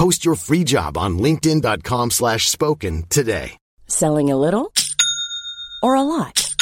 Post 0.00 0.24
your 0.24 0.34
free 0.34 0.64
job 0.64 0.96
on 0.96 1.18
linkedin.com/spoken 1.18 2.10
slash 2.10 2.48
spoken 2.48 3.04
today. 3.10 3.58
Selling 3.86 4.30
a 4.30 4.40
little 4.44 4.72
or 5.82 5.94
a 5.94 6.04
lot? 6.14 6.54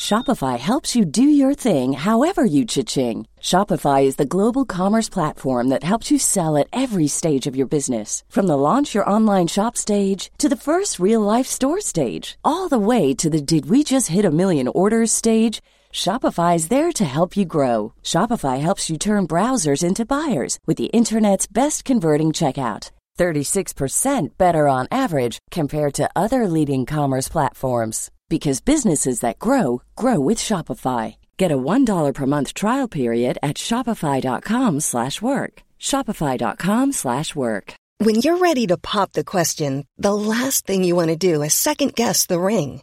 Shopify 0.00 0.56
helps 0.58 0.94
you 0.94 1.04
do 1.04 1.24
your 1.24 1.54
thing 1.54 1.92
however 1.92 2.44
you 2.44 2.64
cha-ching. 2.64 3.26
Shopify 3.40 4.04
is 4.04 4.14
the 4.14 4.32
global 4.36 4.64
commerce 4.64 5.08
platform 5.08 5.70
that 5.70 5.82
helps 5.82 6.10
you 6.12 6.18
sell 6.18 6.56
at 6.56 6.68
every 6.84 7.08
stage 7.08 7.48
of 7.48 7.56
your 7.56 7.66
business. 7.66 8.22
From 8.28 8.46
the 8.46 8.62
launch 8.68 8.94
your 8.94 9.10
online 9.10 9.48
shop 9.48 9.76
stage 9.76 10.30
to 10.38 10.48
the 10.48 10.62
first 10.68 11.00
real 11.00 11.22
life 11.34 11.48
store 11.48 11.80
stage, 11.80 12.38
all 12.44 12.68
the 12.68 12.86
way 12.90 13.12
to 13.14 13.28
the 13.28 13.40
did 13.40 13.66
we 13.66 13.82
just 13.82 14.06
hit 14.06 14.24
a 14.24 14.30
million 14.30 14.68
orders 14.68 15.10
stage. 15.10 15.60
Shopify 15.92 16.56
is 16.56 16.68
there 16.68 16.90
to 16.90 17.04
help 17.04 17.36
you 17.36 17.44
grow. 17.44 17.92
Shopify 18.02 18.58
helps 18.60 18.88
you 18.88 18.96
turn 18.98 19.28
browsers 19.28 19.84
into 19.84 20.06
buyers 20.06 20.58
with 20.66 20.78
the 20.78 20.90
internet's 20.92 21.46
best 21.46 21.84
converting 21.84 22.32
checkout. 22.32 22.90
36% 23.18 24.38
better 24.38 24.66
on 24.66 24.88
average 24.90 25.38
compared 25.50 25.92
to 25.94 26.10
other 26.16 26.48
leading 26.48 26.86
commerce 26.86 27.28
platforms 27.28 28.10
because 28.28 28.62
businesses 28.62 29.20
that 29.20 29.38
grow 29.38 29.82
grow 29.94 30.18
with 30.18 30.38
Shopify. 30.38 31.16
Get 31.36 31.52
a 31.52 31.58
$1 31.58 32.14
per 32.14 32.26
month 32.26 32.54
trial 32.54 32.88
period 32.88 33.36
at 33.42 33.58
shopify.com/work. 33.58 35.62
shopify.com/work. 35.78 37.74
When 38.04 38.16
you're 38.16 38.38
ready 38.38 38.66
to 38.66 38.76
pop 38.78 39.12
the 39.12 39.24
question, 39.24 39.84
the 39.98 40.14
last 40.14 40.66
thing 40.66 40.82
you 40.82 40.96
want 40.96 41.10
to 41.10 41.16
do 41.16 41.42
is 41.42 41.54
second 41.54 41.94
guess 41.94 42.26
the 42.26 42.40
ring. 42.40 42.82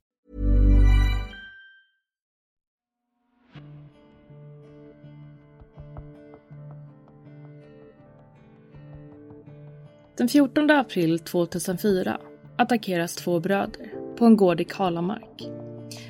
Den 10.21 10.27
14 10.27 10.71
april 10.71 11.19
2004 11.19 12.21
attackeras 12.55 13.15
två 13.15 13.39
bröder 13.39 13.93
på 14.15 14.25
en 14.25 14.37
gård 14.37 14.61
i 14.61 14.63
Kalamark. 14.63 15.49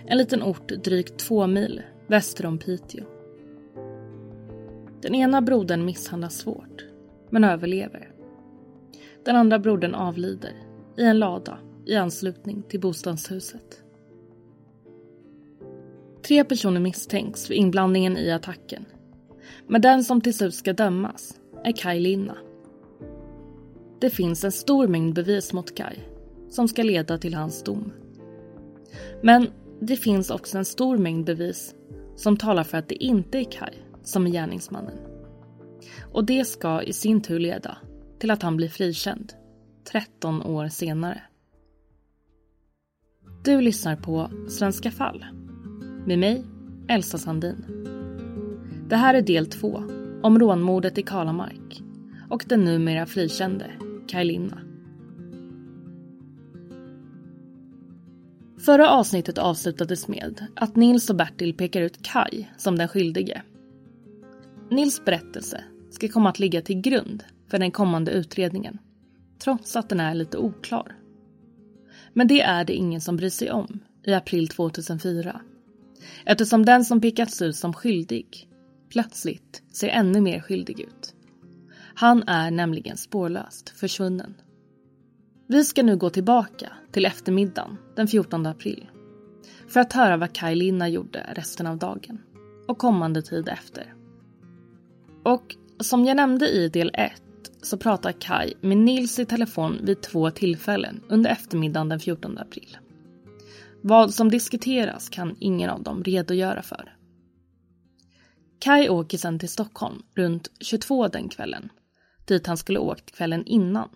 En 0.05 0.17
liten 0.17 0.43
ort 0.43 0.67
drygt 0.67 1.19
två 1.19 1.47
mil 1.47 1.81
väster 2.07 2.45
om 2.45 2.57
Piteå. 2.57 3.05
Den 5.01 5.15
ena 5.15 5.41
brodern 5.41 5.85
misshandlas 5.85 6.37
svårt, 6.37 6.85
men 7.29 7.43
överlever. 7.43 8.11
Den 9.25 9.35
andra 9.35 9.59
brodern 9.59 9.95
avlider 9.95 10.53
i 10.97 11.03
en 11.03 11.19
lada 11.19 11.57
i 11.85 11.95
anslutning 11.95 12.63
till 12.63 12.79
bostadshuset. 12.79 13.83
Tre 16.27 16.43
personer 16.43 16.79
misstänks 16.79 17.47
för 17.47 17.53
inblandningen 17.53 18.17
i 18.17 18.31
attacken. 18.31 18.85
Men 19.67 19.81
den 19.81 20.03
som 20.03 20.21
till 20.21 20.33
slut 20.33 20.55
ska 20.55 20.73
dömas 20.73 21.39
är 21.63 21.71
Kaj 21.71 21.99
Linna. 21.99 22.37
Det 24.01 24.09
finns 24.09 24.43
en 24.43 24.51
stor 24.51 24.87
mängd 24.87 25.13
bevis 25.13 25.53
mot 25.53 25.75
Kaj 25.75 26.09
som 26.49 26.67
ska 26.67 26.83
leda 26.83 27.17
till 27.17 27.33
hans 27.33 27.63
dom. 27.63 27.91
Men 29.21 29.47
det 29.81 29.95
finns 29.95 30.29
också 30.29 30.57
en 30.57 30.65
stor 30.65 30.97
mängd 30.97 31.25
bevis 31.25 31.75
som 32.15 32.37
talar 32.37 32.63
för 32.63 32.77
att 32.77 32.89
det 32.89 33.03
inte 33.03 33.39
är 33.39 33.51
Kaj 33.51 33.85
som 34.03 34.27
är 34.27 34.31
gärningsmannen. 34.31 34.97
Och 36.01 36.25
det 36.25 36.45
ska 36.45 36.81
i 36.81 36.93
sin 36.93 37.21
tur 37.21 37.39
leda 37.39 37.77
till 38.19 38.31
att 38.31 38.41
han 38.41 38.57
blir 38.57 38.69
frikänd 38.69 39.33
13 39.91 40.41
år 40.41 40.67
senare. 40.67 41.21
Du 43.43 43.61
lyssnar 43.61 43.95
på 43.95 44.31
Svenska 44.49 44.91
fall 44.91 45.25
med 46.05 46.19
mig, 46.19 46.45
Elsa 46.87 47.17
Sandin. 47.17 47.65
Det 48.89 48.95
här 48.95 49.13
är 49.13 49.21
del 49.21 49.45
två 49.45 49.83
om 50.23 50.39
rånmordet 50.39 50.97
i 50.97 51.03
Kalamark 51.03 51.81
och 52.29 52.45
den 52.47 52.63
numera 52.63 53.05
frikände 53.05 53.71
Kajlinna. 54.11 54.61
Förra 58.65 58.89
avsnittet 58.89 59.37
avslutades 59.37 60.07
med 60.07 60.47
att 60.55 60.75
Nils 60.75 61.09
och 61.09 61.15
Bertil 61.15 61.53
pekar 61.53 61.81
ut 61.81 62.03
Kai 62.03 62.47
som 62.57 62.77
den 62.77 62.87
skyldige. 62.87 63.41
Nils 64.71 65.05
berättelse 65.05 65.63
ska 65.89 66.07
komma 66.07 66.29
att 66.29 66.39
ligga 66.39 66.61
till 66.61 66.81
grund 66.81 67.23
för 67.47 67.59
den 67.59 67.71
kommande 67.71 68.11
utredningen, 68.11 68.77
trots 69.39 69.75
att 69.75 69.89
den 69.89 69.99
är 69.99 70.13
lite 70.13 70.37
oklar. 70.37 70.95
Men 72.13 72.27
det 72.27 72.41
är 72.41 72.65
det 72.65 72.73
ingen 72.73 73.01
som 73.01 73.17
bryr 73.17 73.29
sig 73.29 73.51
om 73.51 73.79
i 74.03 74.13
april 74.13 74.47
2004. 74.47 75.41
Eftersom 76.25 76.65
den 76.65 76.85
som 76.85 77.01
pekats 77.01 77.41
ut 77.41 77.55
som 77.55 77.73
skyldig 77.73 78.49
plötsligt 78.89 79.63
ser 79.71 79.87
ännu 79.87 80.21
mer 80.21 80.39
skyldig 80.39 80.79
ut. 80.79 81.15
Han 82.01 82.23
är 82.27 82.51
nämligen 82.51 82.97
spårlöst 82.97 83.69
försvunnen. 83.69 84.33
Vi 85.47 85.65
ska 85.65 85.83
nu 85.83 85.97
gå 85.97 86.09
tillbaka 86.09 86.73
till 86.91 87.05
eftermiddagen 87.05 87.77
den 87.95 88.07
14 88.07 88.45
april 88.45 88.89
för 89.67 89.79
att 89.79 89.93
höra 89.93 90.17
vad 90.17 90.33
Kaj 90.33 90.55
Linna 90.55 90.89
gjorde 90.89 91.33
resten 91.35 91.67
av 91.67 91.77
dagen 91.77 92.21
och 92.67 92.77
kommande 92.77 93.21
tid 93.21 93.49
efter. 93.49 93.93
Och 95.23 95.55
som 95.79 96.05
jag 96.05 96.17
nämnde 96.17 96.49
i 96.49 96.69
del 96.69 96.91
1 96.93 97.13
så 97.61 97.77
pratar 97.77 98.11
Kaj 98.11 98.53
med 98.61 98.77
Nils 98.77 99.19
i 99.19 99.25
telefon 99.25 99.79
vid 99.83 100.01
två 100.01 100.31
tillfällen 100.31 101.03
under 101.07 101.29
eftermiddagen 101.29 101.89
den 101.89 101.99
14 101.99 102.37
april. 102.37 102.77
Vad 103.81 104.13
som 104.13 104.29
diskuteras 104.29 105.09
kan 105.09 105.35
ingen 105.39 105.69
av 105.69 105.83
dem 105.83 106.03
redogöra 106.03 106.61
för. 106.61 106.95
Kaj 108.59 108.89
åker 108.89 109.17
sedan 109.17 109.39
till 109.39 109.49
Stockholm 109.49 110.03
runt 110.15 110.51
22 110.59 111.07
den 111.07 111.29
kvällen, 111.29 111.69
dit 112.31 112.47
han 112.47 112.57
skulle 112.57 112.79
åkt 112.79 113.11
kvällen 113.11 113.45
innan. 113.45 113.89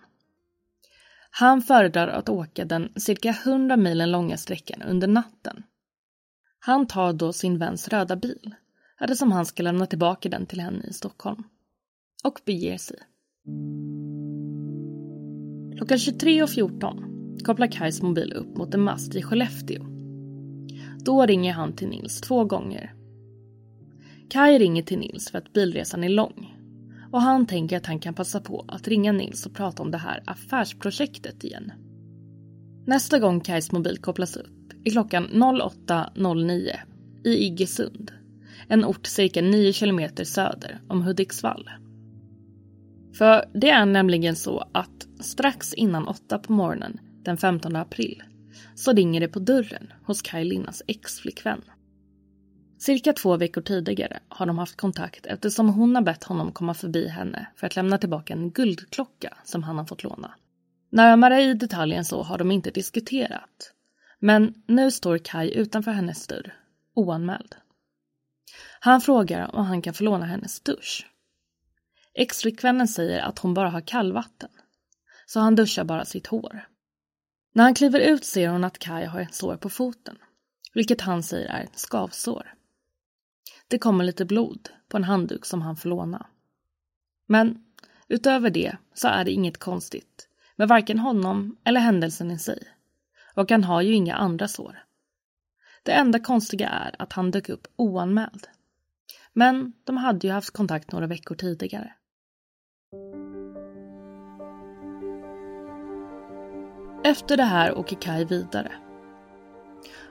Han 1.30 1.62
föredrar 1.62 2.08
att 2.08 2.28
åka 2.28 2.64
den 2.64 2.92
cirka 2.96 3.36
100 3.44 3.76
milen 3.76 4.10
långa 4.10 4.36
sträckan 4.36 4.82
under 4.82 5.08
natten. 5.08 5.62
Han 6.58 6.86
tar 6.86 7.12
då 7.12 7.32
sin 7.32 7.58
väns 7.58 7.88
röda 7.88 8.16
bil, 8.16 8.54
eftersom 9.00 9.32
han 9.32 9.46
ska 9.46 9.62
lämna 9.62 9.86
tillbaka 9.86 10.28
den 10.28 10.46
till 10.46 10.60
henne 10.60 10.84
i 10.86 10.92
Stockholm, 10.92 11.42
och 12.24 12.40
beger 12.44 12.78
sig. 12.78 12.98
Klockan 15.76 15.98
23.14 15.98 17.44
kopplar 17.44 17.66
Kajs 17.66 18.02
mobil 18.02 18.32
upp 18.32 18.56
mot 18.56 18.74
en 18.74 18.80
mast 18.80 19.14
i 19.14 19.22
Skellefteå. 19.22 19.84
Då 21.04 21.26
ringer 21.26 21.52
han 21.52 21.76
till 21.76 21.88
Nils 21.88 22.20
två 22.20 22.44
gånger. 22.44 22.94
Kaj 24.30 24.58
ringer 24.58 24.82
till 24.82 24.98
Nils 24.98 25.30
för 25.30 25.38
att 25.38 25.52
bilresan 25.52 26.04
är 26.04 26.08
lång 26.08 26.55
och 27.10 27.22
han 27.22 27.46
tänker 27.46 27.76
att 27.76 27.86
han 27.86 27.98
kan 27.98 28.14
passa 28.14 28.40
på 28.40 28.64
att 28.68 28.88
ringa 28.88 29.12
Nils 29.12 29.46
och 29.46 29.54
prata 29.54 29.82
om 29.82 29.90
det 29.90 29.98
här 29.98 30.22
affärsprojektet 30.26 31.44
igen. 31.44 31.72
Nästa 32.86 33.18
gång 33.18 33.40
Kajs 33.40 33.72
mobil 33.72 33.98
kopplas 33.98 34.36
upp 34.36 34.72
är 34.84 34.90
klockan 34.90 35.28
08.09 35.28 36.76
i 37.24 37.46
Iggesund, 37.46 38.12
en 38.68 38.84
ort 38.84 39.06
cirka 39.06 39.42
9 39.42 39.72
kilometer 39.72 40.24
söder 40.24 40.80
om 40.88 41.02
Hudiksvall. 41.02 41.70
För 43.12 43.44
det 43.54 43.70
är 43.70 43.86
nämligen 43.86 44.36
så 44.36 44.68
att 44.72 45.06
strax 45.20 45.74
innan 45.74 46.08
8 46.08 46.38
på 46.38 46.52
morgonen 46.52 47.00
den 47.22 47.36
15 47.36 47.76
april 47.76 48.22
så 48.74 48.92
ringer 48.92 49.20
det 49.20 49.28
på 49.28 49.38
dörren 49.38 49.92
hos 50.04 50.22
Kaj 50.22 50.44
Linnas 50.44 50.82
exflickvän. 50.86 51.62
Cirka 52.78 53.12
två 53.12 53.36
veckor 53.36 53.60
tidigare 53.60 54.20
har 54.28 54.46
de 54.46 54.58
haft 54.58 54.76
kontakt 54.76 55.26
eftersom 55.26 55.68
hon 55.68 55.94
har 55.94 56.02
bett 56.02 56.24
honom 56.24 56.52
komma 56.52 56.74
förbi 56.74 57.08
henne 57.08 57.46
för 57.56 57.66
att 57.66 57.76
lämna 57.76 57.98
tillbaka 57.98 58.32
en 58.32 58.50
guldklocka 58.50 59.36
som 59.44 59.62
han 59.62 59.78
har 59.78 59.84
fått 59.84 60.02
låna. 60.02 60.34
Närmare 60.90 61.42
i 61.42 61.54
detaljen 61.54 62.04
så 62.04 62.22
har 62.22 62.38
de 62.38 62.50
inte 62.50 62.70
diskuterat. 62.70 63.72
Men 64.18 64.54
nu 64.66 64.90
står 64.90 65.18
Kai 65.18 65.50
utanför 65.54 65.90
hennes 65.90 66.26
dörr, 66.26 66.54
oanmäld. 66.94 67.54
Han 68.80 69.00
frågar 69.00 69.54
om 69.54 69.64
han 69.64 69.82
kan 69.82 69.94
få 69.94 70.04
låna 70.04 70.26
hennes 70.26 70.60
dusch. 70.60 71.06
Exflickvännen 72.14 72.88
säger 72.88 73.20
att 73.20 73.38
hon 73.38 73.54
bara 73.54 73.68
har 73.68 73.80
kallvatten, 73.80 74.50
så 75.26 75.40
han 75.40 75.54
duschar 75.54 75.84
bara 75.84 76.04
sitt 76.04 76.26
hår. 76.26 76.68
När 77.52 77.64
han 77.64 77.74
kliver 77.74 78.00
ut 78.00 78.24
ser 78.24 78.48
hon 78.48 78.64
att 78.64 78.78
Kai 78.78 79.04
har 79.04 79.20
ett 79.20 79.34
sår 79.34 79.56
på 79.56 79.70
foten, 79.70 80.18
vilket 80.74 81.00
han 81.00 81.22
säger 81.22 81.48
är 81.48 81.64
ett 81.64 81.78
skavsår. 81.78 82.55
Det 83.68 83.78
kommer 83.78 84.04
lite 84.04 84.24
blod 84.24 84.68
på 84.88 84.96
en 84.96 85.04
handduk 85.04 85.44
som 85.44 85.62
han 85.62 85.76
får 85.76 85.88
låna. 85.88 86.26
Men 87.26 87.64
utöver 88.08 88.50
det 88.50 88.76
så 88.94 89.08
är 89.08 89.24
det 89.24 89.30
inget 89.30 89.58
konstigt 89.58 90.28
med 90.56 90.68
varken 90.68 90.98
honom 90.98 91.56
eller 91.64 91.80
händelsen 91.80 92.30
i 92.30 92.38
sig. 92.38 92.62
Och 93.34 93.50
han 93.50 93.64
har 93.64 93.82
ju 93.82 93.94
inga 93.94 94.14
andra 94.14 94.48
sår. 94.48 94.82
Det 95.82 95.92
enda 95.92 96.18
konstiga 96.18 96.68
är 96.68 96.94
att 96.98 97.12
han 97.12 97.30
dök 97.30 97.48
upp 97.48 97.66
oanmäld. 97.76 98.46
Men 99.32 99.72
de 99.84 99.96
hade 99.96 100.26
ju 100.26 100.32
haft 100.32 100.50
kontakt 100.50 100.92
några 100.92 101.06
veckor 101.06 101.34
tidigare. 101.34 101.94
Efter 107.04 107.36
det 107.36 107.42
här 107.42 107.78
åker 107.78 107.96
Kai 107.96 108.24
vidare. 108.24 108.72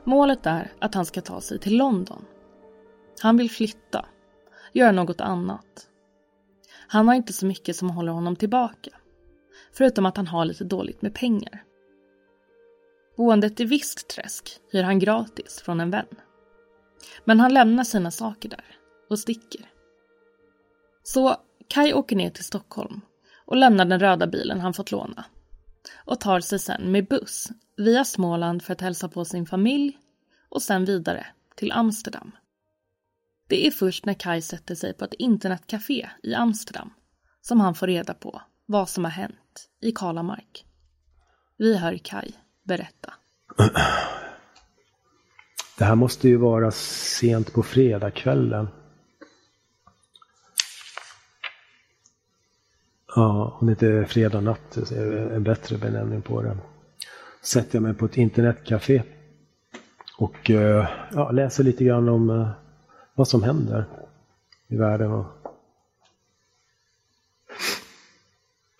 Målet 0.04 0.46
är 0.46 0.72
att 0.80 0.96
han 0.96 1.06
ska 1.06 1.22
ta 1.22 1.42
sig 1.42 1.60
till 1.60 1.78
London. 1.78 2.25
Han 3.20 3.38
vill 3.38 3.52
flytta, 3.52 4.06
göra 4.74 4.92
något 4.92 5.22
annat. 5.22 5.90
Han 6.88 7.08
har 7.08 7.16
inte 7.16 7.34
så 7.34 7.46
mycket 7.46 7.76
som 7.76 7.90
håller 7.90 8.12
honom 8.12 8.36
tillbaka. 8.36 8.92
Förutom 9.74 10.06
att 10.06 10.18
han 10.18 10.28
har 10.28 10.46
lite 10.46 10.64
dåligt 10.64 11.02
med 11.02 11.14
pengar. 11.14 11.64
Boendet 13.18 13.60
i 13.60 13.66
Vistträsk 13.66 14.60
hyr 14.72 14.84
han 14.84 15.00
gratis 15.00 15.62
från 15.62 15.80
en 15.80 15.92
vän. 15.92 16.06
Men 17.24 17.40
han 17.40 17.54
lämnar 17.54 17.84
sina 17.84 18.12
saker 18.12 18.50
där 18.50 18.78
och 19.10 19.20
sticker. 19.20 19.70
Så 21.04 21.36
Kai 21.68 21.94
åker 21.94 22.16
ner 22.16 22.30
till 22.30 22.44
Stockholm 22.44 23.02
och 23.46 23.56
lämnar 23.56 23.86
den 23.86 24.00
röda 24.00 24.28
bilen 24.28 24.60
han 24.60 24.74
fått 24.74 24.92
låna 24.92 25.26
och 26.06 26.20
tar 26.20 26.40
sig 26.40 26.60
sen 26.60 26.92
med 26.92 27.08
buss 27.08 27.50
via 27.78 28.06
Småland 28.06 28.64
för 28.64 28.74
att 28.74 28.82
hälsa 28.82 29.10
på 29.10 29.26
sin 29.26 29.46
familj 29.46 29.98
och 30.50 30.62
sen 30.62 30.86
vidare 30.86 31.26
till 31.56 31.72
Amsterdam. 31.72 32.32
Det 33.47 33.68
är 33.68 33.71
först 33.71 34.06
när 34.06 34.13
Kai 34.13 34.42
sätter 34.42 34.75
sig 34.75 34.94
på 34.94 35.06
ett 35.06 35.13
internetcafé 35.13 36.09
i 36.24 36.33
Amsterdam 36.33 36.94
som 37.42 37.59
han 37.59 37.75
får 37.75 37.88
reda 37.88 38.13
på 38.13 38.42
vad 38.65 38.89
som 38.89 39.03
har 39.03 39.12
hänt 39.12 39.69
i 39.81 39.92
Kalamark. 39.92 40.65
Vi 41.57 41.77
hör 41.77 41.97
Kai 41.97 42.31
berätta. 42.63 43.13
Det 45.77 45.86
här 45.86 45.95
måste 45.95 46.27
ju 46.27 46.38
vara 46.38 46.71
sent 46.71 47.53
på 47.53 47.63
fredagskvällen. 47.63 48.68
Ja, 53.15 53.57
om 53.62 53.68
det 53.68 53.71
inte 53.71 53.88
är 53.88 54.06
fredag 54.06 54.42
natt, 54.42 54.77
är 54.77 55.31
en 55.31 55.44
bättre 55.44 55.77
benämning 55.77 56.21
på 56.21 56.42
det. 56.42 56.57
Sätter 57.42 57.75
jag 57.75 57.83
mig 57.83 57.94
på 57.94 58.06
ett 58.06 58.18
internetcafé 58.18 59.03
och 60.18 60.50
eh, 60.50 60.88
ja, 61.12 61.31
läser 61.31 61.63
lite 61.63 61.83
grann 61.83 62.09
om 62.09 62.30
eh, 62.30 62.50
vad 63.16 63.28
som 63.28 63.44
händer 63.44 63.86
i 64.68 64.78
världen. 64.78 65.26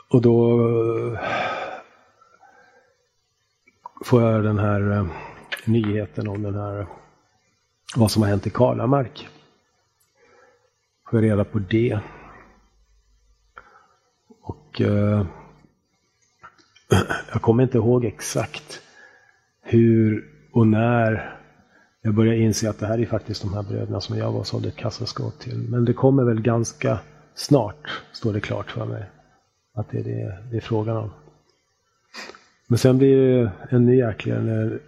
Och 0.10 0.22
då 0.22 0.68
eh, 0.68 1.20
får 4.06 4.22
jag 4.22 4.44
den 4.44 4.60
här 4.60 4.92
eh, 4.92 5.08
nyheten 5.66 6.28
om 6.28 6.42
den 6.42 6.56
här 6.56 6.88
vad 7.96 8.12
som 8.12 8.22
har 8.22 8.30
hänt 8.30 8.48
i 8.48 8.50
Kalamark. 8.50 9.30
Får 11.10 11.24
jag 11.24 11.32
reda 11.32 11.44
på 11.44 11.60
det. 11.60 12.00
Och 14.42 14.82
eh, 14.82 15.26
jag 17.32 17.42
kommer 17.42 17.64
inte 17.64 17.78
ihåg 17.78 18.06
exakt 18.06 18.82
hur 19.62 20.32
och 20.52 20.68
när 20.68 21.35
jag 22.06 22.14
börjar 22.14 22.34
inse 22.34 22.70
att 22.70 22.80
det 22.80 22.88
här 22.88 23.00
är 23.00 23.06
faktiskt 23.06 23.42
de 23.42 23.54
här 23.54 23.64
bröderna 23.64 24.02
som 24.02 24.18
jag 24.18 24.32
var 24.32 24.40
och 24.40 24.48
sålde 24.48 24.68
ett 24.68 24.76
kassaskåp 24.76 25.40
till. 25.40 25.58
Men 25.70 25.86
det 25.86 25.94
kommer 25.94 26.24
väl 26.24 26.42
ganska 26.42 27.00
snart, 27.34 28.02
står 28.12 28.34
det 28.34 28.40
klart 28.40 28.72
för 28.72 28.86
mig, 28.86 29.04
att 29.74 29.90
det 29.90 30.00
är 30.00 30.04
det 30.04 30.38
det 30.52 30.58
är 30.58 30.62
frågan 30.62 30.98
om. 30.98 31.10
Men 32.68 32.78
sen 32.78 32.98
blir 32.98 33.18
det 33.18 33.52
ännu 33.70 33.96
jäkligare 33.96 34.42
när 34.42 34.80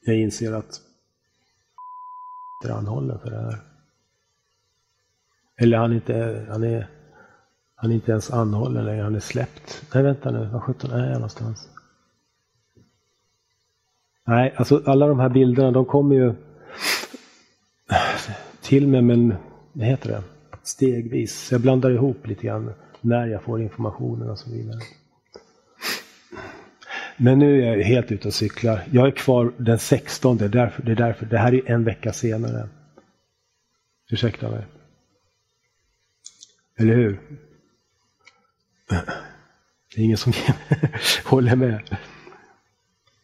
jag 0.00 0.16
inser 0.16 0.52
att 0.52 0.80
är 2.64 2.70
anhållen 2.70 3.18
för 3.18 3.30
det 3.30 3.36
här. 3.36 3.58
Eller 5.56 5.78
han, 5.78 5.92
inte, 5.92 6.46
han, 6.50 6.64
är, 6.64 6.88
han 7.74 7.90
är 7.90 7.94
inte 7.94 8.10
ens 8.10 8.30
anhållen 8.30 8.84
längre, 8.84 9.02
han 9.02 9.14
är 9.14 9.20
släppt. 9.20 9.84
Nej, 9.94 10.02
vänta 10.02 10.30
nu, 10.30 10.46
var 10.46 10.60
sjutton 10.60 10.90
är 10.90 11.06
jag 11.06 11.14
någonstans? 11.14 11.68
Nej, 14.24 14.54
alltså 14.56 14.82
alla 14.86 15.06
de 15.06 15.20
här 15.20 15.28
bilderna 15.28 15.70
de 15.70 15.84
kommer 15.84 16.16
ju 16.16 16.34
till 18.62 18.88
mig, 18.88 19.02
men 19.02 19.34
vad 19.72 19.86
heter 19.86 20.08
det? 20.08 20.22
Stegvis. 20.62 21.52
Jag 21.52 21.60
blandar 21.60 21.90
ihop 21.90 22.26
lite 22.26 22.46
grann 22.46 22.72
när 23.00 23.26
jag 23.26 23.42
får 23.42 23.62
informationen 23.62 24.30
och 24.30 24.38
så 24.38 24.50
vidare. 24.50 24.80
Men 27.16 27.38
nu 27.38 27.62
är 27.62 27.76
jag 27.76 27.84
helt 27.84 28.12
ute 28.12 28.28
och 28.28 28.34
cyklar. 28.34 28.84
Jag 28.90 29.06
är 29.06 29.10
kvar 29.10 29.52
den 29.56 29.78
16. 29.78 30.36
Det 30.36 30.44
är 30.44 30.48
därför. 30.48 30.82
Det, 30.82 30.92
är 30.92 30.96
därför. 30.96 31.26
det 31.26 31.38
här 31.38 31.54
är 31.54 31.70
en 31.70 31.84
vecka 31.84 32.12
senare. 32.12 32.68
Ursäkta 34.10 34.50
mig. 34.50 34.66
Eller 36.78 36.94
hur? 36.94 37.20
Det 39.94 40.00
är 40.00 40.04
ingen 40.04 40.16
som 40.16 40.32
håller 41.24 41.56
med. 41.56 41.96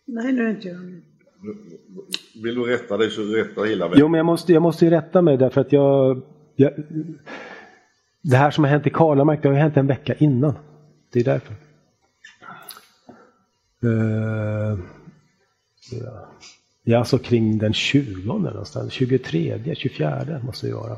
Nej, 0.05 0.33
nu 0.33 0.47
är 0.47 0.51
inte 0.51 0.69
jag 0.69 1.03
vill 2.43 2.55
du 2.55 2.65
rätta 2.65 2.97
dig 2.97 3.11
så 3.11 3.23
rätta 3.23 3.63
hela 3.63 3.89
vägen. 3.89 4.01
Jo, 4.01 4.09
men 4.09 4.19
jag 4.19 4.27
måste, 4.27 4.53
jag 4.53 4.63
måste 4.63 4.85
ju 4.85 4.91
rätta 4.91 5.23
mig 5.23 5.37
därför 5.37 5.61
att 5.61 5.73
jag, 5.73 6.23
jag 6.57 6.73
Det 8.23 8.37
här 8.37 8.51
som 8.51 8.65
har 8.65 8.71
hänt 8.71 8.87
i 8.87 8.91
Karlamark, 8.91 9.43
det 9.43 9.49
har 9.49 9.55
ju 9.55 9.61
hänt 9.61 9.77
en 9.77 9.87
vecka 9.87 10.15
innan. 10.15 10.55
Det 11.13 11.21
är 11.21 11.25
därför. 11.25 11.55
Uh, 13.85 14.79
ja. 15.91 16.29
ja, 16.83 16.99
alltså 16.99 17.19
kring 17.19 17.59
den 17.59 17.73
20 17.73 18.39
någonstans. 18.39 18.93
23, 18.93 19.75
24 19.75 20.41
måste 20.43 20.67
det 20.67 20.75
vara. 20.75 20.97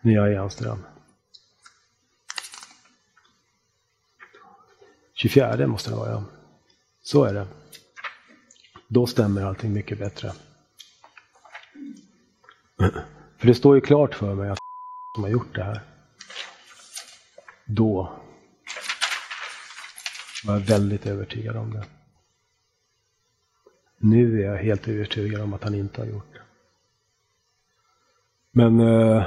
När 0.00 0.14
jag 0.14 0.28
är 0.28 0.32
i 0.32 0.36
Amsterdam. 0.36 0.78
24 5.14 5.66
måste 5.66 5.90
det 5.90 5.96
vara, 5.96 6.10
ja. 6.10 6.24
Så 7.02 7.24
är 7.24 7.34
det. 7.34 7.46
Då 8.88 9.06
stämmer 9.06 9.42
allting 9.42 9.72
mycket 9.72 9.98
bättre. 9.98 10.32
För 13.38 13.46
det 13.46 13.54
står 13.54 13.74
ju 13.74 13.80
klart 13.80 14.14
för 14.14 14.34
mig 14.34 14.50
att 14.50 14.58
som 15.14 15.24
har 15.24 15.30
gjort 15.30 15.54
det 15.54 15.64
här. 15.64 15.80
Då 17.64 18.12
var 20.44 20.54
jag 20.54 20.60
väldigt 20.60 21.06
övertygad 21.06 21.56
om 21.56 21.72
det. 21.72 21.84
Nu 23.98 24.42
är 24.42 24.46
jag 24.46 24.58
helt 24.58 24.88
övertygad 24.88 25.40
om 25.40 25.54
att 25.54 25.64
han 25.64 25.74
inte 25.74 26.00
har 26.00 26.06
gjort 26.06 26.34
det. 26.34 26.40
Men 28.50 28.80
eh, 28.80 29.24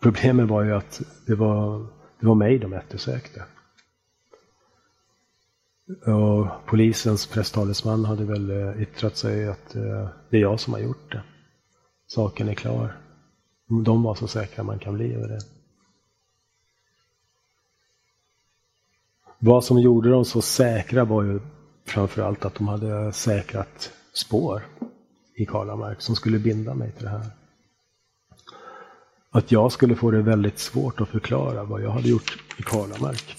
problemet 0.00 0.48
var 0.48 0.62
ju 0.62 0.72
att 0.72 1.02
det 1.26 1.34
var, 1.34 1.86
det 2.20 2.26
var 2.26 2.34
mig 2.34 2.58
de 2.58 2.72
eftersökte. 2.72 3.44
Och 6.06 6.46
polisens 6.66 7.26
presstalesman 7.26 8.04
hade 8.04 8.24
väl 8.24 8.50
eh, 8.50 8.82
yttrat 8.82 9.16
sig 9.16 9.48
att 9.48 9.74
eh, 9.74 10.08
det 10.30 10.36
är 10.36 10.40
jag 10.40 10.60
som 10.60 10.72
har 10.72 10.80
gjort 10.80 11.12
det. 11.12 11.22
Saken 12.14 12.48
är 12.48 12.54
klar. 12.54 12.96
De 13.84 14.02
var 14.02 14.14
så 14.14 14.28
säkra 14.28 14.64
man 14.64 14.78
kan 14.78 14.94
bli 14.94 15.14
över 15.14 15.28
det. 15.28 15.40
Vad 19.38 19.64
som 19.64 19.80
gjorde 19.80 20.10
dem 20.10 20.24
så 20.24 20.42
säkra 20.42 21.04
var 21.04 21.22
ju 21.22 21.40
framförallt 21.84 22.44
att 22.44 22.54
de 22.54 22.68
hade 22.68 23.12
säkrat 23.12 23.92
spår. 24.12 24.62
i 25.34 25.46
Kalamark 25.46 26.00
som 26.00 26.16
skulle 26.16 26.38
binda 26.38 26.74
mig 26.74 26.92
till 26.92 27.04
det 27.04 27.10
här. 27.10 27.26
Att 29.30 29.52
jag 29.52 29.72
skulle 29.72 29.96
få 29.96 30.10
det 30.10 30.22
väldigt 30.22 30.58
svårt 30.58 31.00
att 31.00 31.08
förklara 31.08 31.64
vad 31.64 31.82
jag 31.82 31.90
hade 31.90 32.08
gjort 32.08 32.38
i 32.58 32.62
Kalamark. 32.62 33.36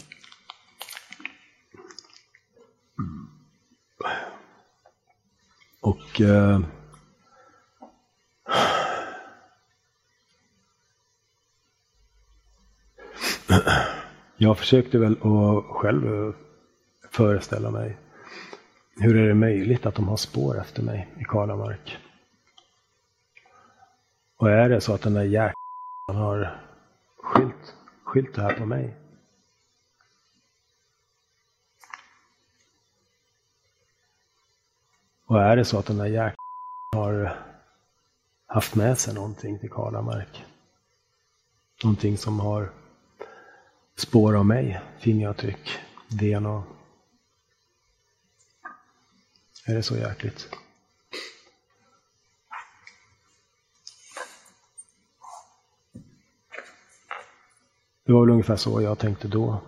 Och 5.81 6.21
eh, 6.21 6.59
jag 14.37 14.57
försökte 14.57 14.97
väl 14.97 15.17
att 15.21 15.65
själv 15.65 16.33
föreställa 17.11 17.71
mig 17.71 17.97
hur 18.95 19.17
är 19.17 19.27
det 19.27 19.33
möjligt 19.33 19.85
att 19.85 19.95
de 19.95 20.07
har 20.07 20.17
spår 20.17 20.59
efter 20.59 20.83
mig 20.83 21.07
i 21.17 21.23
Kalamark? 21.23 21.97
Och 24.37 24.49
är 24.49 24.69
det 24.69 24.81
så 24.81 24.93
att 24.93 25.01
den 25.01 25.13
där 25.13 25.23
jäkeln 25.23 25.53
har 26.07 26.61
skilt, 27.17 27.75
skilt 28.03 28.35
det 28.35 28.41
här 28.41 28.53
på 28.53 28.65
mig? 28.65 28.95
Och 35.25 35.41
är 35.41 35.55
det 35.55 35.65
så 35.65 35.79
att 35.79 35.85
den 35.85 35.97
där 35.97 36.05
jäkeln 36.05 36.35
har 36.95 37.39
haft 38.45 38.75
med 38.75 38.97
sig 38.97 39.13
någonting 39.13 39.59
till 39.59 39.71
Kalamark? 39.71 40.45
Någonting 41.83 42.17
som 42.17 42.39
har 42.39 42.71
spår 43.95 44.35
av 44.35 44.45
mig, 44.45 44.81
fingeravtryck, 44.99 45.79
DNA. 46.07 46.63
Är 49.65 49.75
det 49.75 49.83
så 49.83 49.97
hjärtligt? 49.97 50.49
Det 58.05 58.13
var 58.13 58.21
väl 58.21 58.29
ungefär 58.29 58.55
så 58.55 58.81
jag 58.81 58.99
tänkte 58.99 59.27
då. 59.27 59.61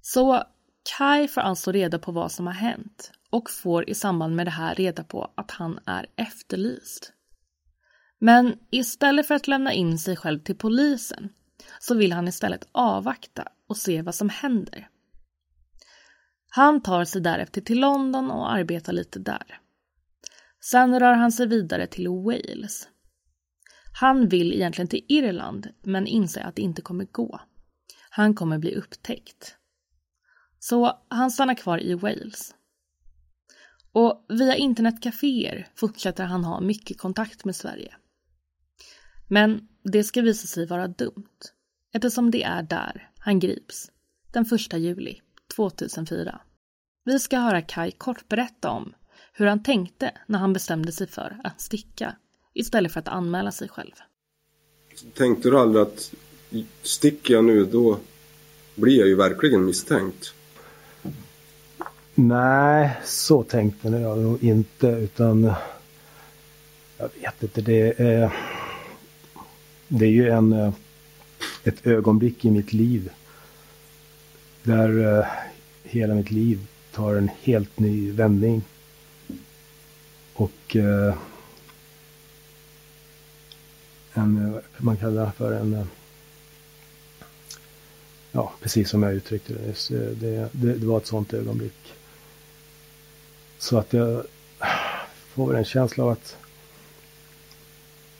Så 0.00 0.44
Kai 0.98 1.28
får 1.28 1.40
alltså 1.40 1.72
reda 1.72 1.98
på 1.98 2.12
vad 2.12 2.32
som 2.32 2.46
har 2.46 2.54
hänt 2.54 3.12
och 3.30 3.50
får 3.50 3.90
i 3.90 3.94
samband 3.94 4.36
med 4.36 4.46
det 4.46 4.50
här 4.50 4.74
reda 4.74 5.04
på 5.04 5.30
att 5.34 5.50
han 5.50 5.78
är 5.86 6.06
efterlyst. 6.16 7.13
Men 8.24 8.58
istället 8.70 9.26
för 9.26 9.34
att 9.34 9.48
lämna 9.48 9.72
in 9.72 9.98
sig 9.98 10.16
själv 10.16 10.40
till 10.40 10.56
polisen 10.56 11.28
så 11.80 11.94
vill 11.94 12.12
han 12.12 12.28
istället 12.28 12.68
avvakta 12.72 13.48
och 13.68 13.76
se 13.76 14.02
vad 14.02 14.14
som 14.14 14.28
händer. 14.28 14.88
Han 16.50 16.82
tar 16.82 17.04
sig 17.04 17.20
därefter 17.20 17.60
till 17.60 17.80
London 17.80 18.30
och 18.30 18.52
arbetar 18.52 18.92
lite 18.92 19.18
där. 19.18 19.60
Sen 20.60 21.00
rör 21.00 21.12
han 21.12 21.32
sig 21.32 21.46
vidare 21.46 21.86
till 21.86 22.08
Wales. 22.08 22.88
Han 24.00 24.28
vill 24.28 24.52
egentligen 24.52 24.88
till 24.88 25.04
Irland 25.08 25.68
men 25.82 26.06
inser 26.06 26.42
att 26.42 26.56
det 26.56 26.62
inte 26.62 26.82
kommer 26.82 27.04
gå. 27.04 27.40
Han 28.10 28.34
kommer 28.34 28.58
bli 28.58 28.74
upptäckt. 28.74 29.56
Så 30.58 30.98
han 31.08 31.30
stannar 31.30 31.54
kvar 31.54 31.82
i 31.82 31.94
Wales. 31.94 32.54
Och 33.92 34.26
via 34.28 34.56
internetcaféer 34.56 35.68
fortsätter 35.74 36.24
han 36.24 36.44
ha 36.44 36.60
mycket 36.60 36.98
kontakt 36.98 37.44
med 37.44 37.56
Sverige. 37.56 37.94
Men 39.28 39.68
det 39.82 40.04
ska 40.04 40.22
visa 40.22 40.46
sig 40.46 40.66
vara 40.66 40.88
dumt 40.88 41.52
eftersom 41.92 42.30
det 42.30 42.42
är 42.42 42.62
där 42.62 43.10
han 43.18 43.38
grips 43.38 43.90
den 44.32 44.44
1 44.52 44.72
juli 44.72 45.20
2004. 45.56 46.40
Vi 47.04 47.18
ska 47.18 47.38
höra 47.38 47.62
Kai 47.62 47.90
kort 47.90 48.28
berätta 48.28 48.70
om 48.70 48.94
hur 49.32 49.46
han 49.46 49.62
tänkte 49.62 50.12
när 50.26 50.38
han 50.38 50.52
bestämde 50.52 50.92
sig 50.92 51.06
för 51.06 51.40
att 51.44 51.60
sticka 51.60 52.16
istället 52.54 52.92
för 52.92 53.00
att 53.00 53.08
anmäla 53.08 53.52
sig 53.52 53.68
själv. 53.68 53.92
Tänkte 55.14 55.50
du 55.50 55.58
aldrig 55.58 55.82
att 55.82 56.14
sticker 56.82 57.34
jag 57.34 57.44
nu 57.44 57.64
då 57.64 57.98
blir 58.74 58.98
jag 58.98 59.08
ju 59.08 59.14
verkligen 59.14 59.64
misstänkt? 59.64 60.34
Nej, 62.14 63.00
så 63.04 63.42
tänkte 63.42 63.88
jag 63.88 64.18
nog 64.18 64.44
inte 64.44 64.86
utan 64.86 65.52
jag 66.98 67.10
vet 67.20 67.42
inte, 67.42 67.60
det 67.60 68.00
är, 68.00 68.32
det 69.98 70.06
är 70.06 70.10
ju 70.10 70.28
en, 70.28 70.52
eh, 70.52 70.72
ett 71.64 71.86
ögonblick 71.86 72.44
i 72.44 72.50
mitt 72.50 72.72
liv 72.72 73.10
där 74.62 75.18
eh, 75.18 75.26
hela 75.82 76.14
mitt 76.14 76.30
liv 76.30 76.66
tar 76.92 77.14
en 77.14 77.30
helt 77.42 77.78
ny 77.78 78.12
vändning. 78.12 78.62
Och 80.34 80.76
eh, 80.76 81.14
en, 84.14 84.60
man 84.78 84.96
kallar 84.96 85.26
det 85.26 85.32
för 85.32 85.52
en, 85.52 85.86
ja 88.32 88.52
precis 88.60 88.90
som 88.90 89.02
jag 89.02 89.14
uttryckte 89.14 89.52
det 89.52 89.66
nyss, 89.66 89.88
det, 89.88 90.48
det, 90.52 90.74
det 90.74 90.86
var 90.86 90.98
ett 90.98 91.06
sånt 91.06 91.34
ögonblick. 91.34 91.94
Så 93.58 93.78
att 93.78 93.92
jag 93.92 94.24
får 95.28 95.46
väl 95.46 95.56
en 95.56 95.64
känsla 95.64 96.04
av 96.04 96.10
att 96.10 96.36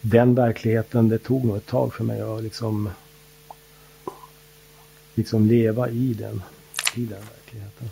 den 0.06 0.34
verkligheten, 0.34 1.08
det 1.08 1.18
tog 1.18 1.44
nog 1.44 1.56
ett 1.56 1.66
tag 1.66 1.94
för 1.94 2.04
mig 2.04 2.20
att 2.20 2.42
liksom, 2.42 2.90
liksom 5.14 5.46
leva 5.46 5.90
i 5.90 6.14
den, 6.14 6.42
i 6.94 7.00
den 7.00 7.20
verkligheten. 7.20 7.90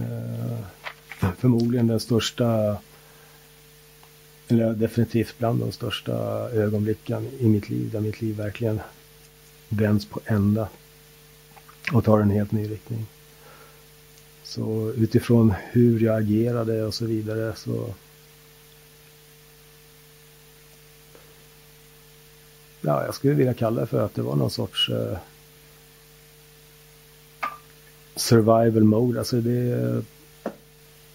Eh, 0.00 0.58
förmodligen 1.38 1.86
den 1.86 2.00
största, 2.00 2.76
eller 4.48 4.72
definitivt 4.72 5.38
bland 5.38 5.60
de 5.60 5.72
största 5.72 6.12
ögonblicken 6.50 7.28
i 7.38 7.48
mitt 7.48 7.68
liv, 7.68 7.90
där 7.90 8.00
mitt 8.00 8.20
liv 8.20 8.36
verkligen 8.36 8.80
vänds 9.68 10.06
på 10.06 10.20
ända 10.24 10.68
och 11.92 12.04
tar 12.04 12.20
en 12.20 12.30
helt 12.30 12.52
ny 12.52 12.70
riktning. 12.70 13.06
Så 14.42 14.92
utifrån 14.96 15.54
hur 15.70 16.00
jag 16.00 16.18
agerade 16.18 16.84
och 16.84 16.94
så 16.94 17.06
vidare 17.06 17.56
så 17.56 17.94
Ja, 22.80 23.04
jag 23.04 23.14
skulle 23.14 23.34
vilja 23.34 23.54
kalla 23.54 23.80
det 23.80 23.86
för 23.86 24.04
att 24.04 24.14
det 24.14 24.22
var 24.22 24.36
någon 24.36 24.50
sorts 24.50 24.88
eh, 24.88 25.18
survival 28.16 28.84
mode. 28.84 29.18
Alltså 29.18 29.40
det 29.40 29.72
eh, 29.72 30.02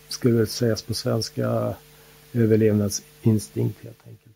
skulle 0.07 0.45
sägas 0.45 0.81
på 0.81 0.93
svenska 0.93 1.75
överlevnadsinstinkt 2.34 3.84
helt 3.84 4.07
enkelt. 4.07 4.36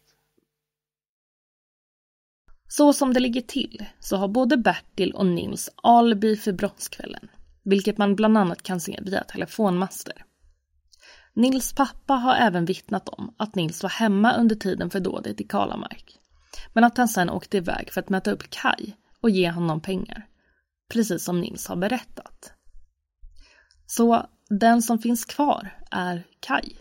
Så 2.67 2.93
som 2.93 3.13
det 3.13 3.19
ligger 3.19 3.41
till 3.41 3.85
så 3.99 4.17
har 4.17 4.27
både 4.27 4.57
Bertil 4.57 5.11
och 5.11 5.25
Nils 5.25 5.69
alibi 5.75 6.35
för 6.35 6.51
brottskvällen, 6.51 7.27
vilket 7.63 7.97
man 7.97 8.15
bland 8.15 8.37
annat 8.37 8.63
kan 8.63 8.79
se 8.79 8.99
via 9.01 9.23
telefonmaster. 9.23 10.25
Nils 11.33 11.73
pappa 11.73 12.13
har 12.13 12.35
även 12.35 12.65
vittnat 12.65 13.09
om 13.09 13.33
att 13.37 13.55
Nils 13.55 13.83
var 13.83 13.89
hemma 13.89 14.35
under 14.35 14.55
tiden 14.55 14.89
för 14.89 14.99
dådet 14.99 15.41
i 15.41 15.43
Kalamark, 15.43 16.18
men 16.73 16.83
att 16.83 16.97
han 16.97 17.07
sen 17.07 17.29
åkte 17.29 17.57
iväg 17.57 17.89
för 17.91 18.01
att 18.01 18.09
möta 18.09 18.31
upp 18.31 18.49
Kai 18.49 18.93
och 19.21 19.29
ge 19.29 19.51
honom 19.51 19.81
pengar, 19.81 20.27
precis 20.89 21.23
som 21.23 21.41
Nils 21.41 21.67
har 21.67 21.75
berättat. 21.75 22.53
Så 23.85 24.25
den 24.49 24.81
som 24.81 24.99
finns 24.99 25.25
kvar 25.25 25.77
är 25.91 26.23
Kai. 26.39 26.75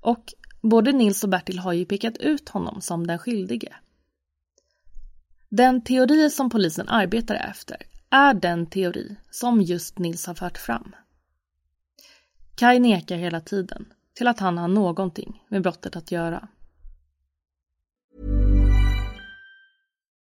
Och 0.00 0.34
både 0.62 0.92
Nils 0.92 1.24
och 1.24 1.30
Bertil 1.30 1.58
har 1.58 1.72
ju 1.72 1.84
pekat 1.84 2.16
ut 2.16 2.48
honom 2.48 2.80
som 2.80 3.06
den 3.06 3.18
skyldige. 3.18 3.74
Den 5.48 5.84
teori 5.84 6.30
som 6.30 6.50
polisen 6.50 6.88
arbetar 6.88 7.34
efter 7.34 7.76
är 8.10 8.34
den 8.34 8.66
teori 8.66 9.16
som 9.30 9.62
just 9.62 9.98
Nils 9.98 10.26
har 10.26 10.34
fört 10.34 10.58
fram. 10.58 10.94
Kai 12.54 12.78
nekar 12.78 13.16
hela 13.16 13.40
tiden 13.40 13.86
till 14.14 14.28
att 14.28 14.40
han 14.40 14.58
har 14.58 14.68
någonting 14.68 15.42
med 15.48 15.62
brottet 15.62 15.96
att 15.96 16.12
göra. 16.12 16.48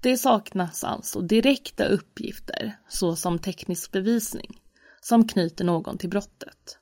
Det 0.00 0.16
saknas 0.16 0.84
alltså 0.84 1.20
direkta 1.20 1.84
uppgifter, 1.84 2.78
såsom 2.88 3.38
teknisk 3.38 3.92
bevisning, 3.92 4.60
som 5.00 5.28
knyter 5.28 5.64
någon 5.64 5.98
till 5.98 6.10
brottet. 6.10 6.78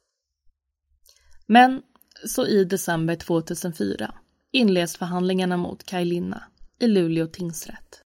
Men 1.46 1.82
så 2.26 2.46
i 2.46 2.64
december 2.64 3.16
2004 3.16 4.14
inleds 4.52 4.96
förhandlingarna 4.96 5.56
mot 5.56 5.84
Kaj 5.84 6.04
Linna 6.04 6.42
i 6.78 6.86
Luleå 6.86 7.26
tingsrätt. 7.26 8.02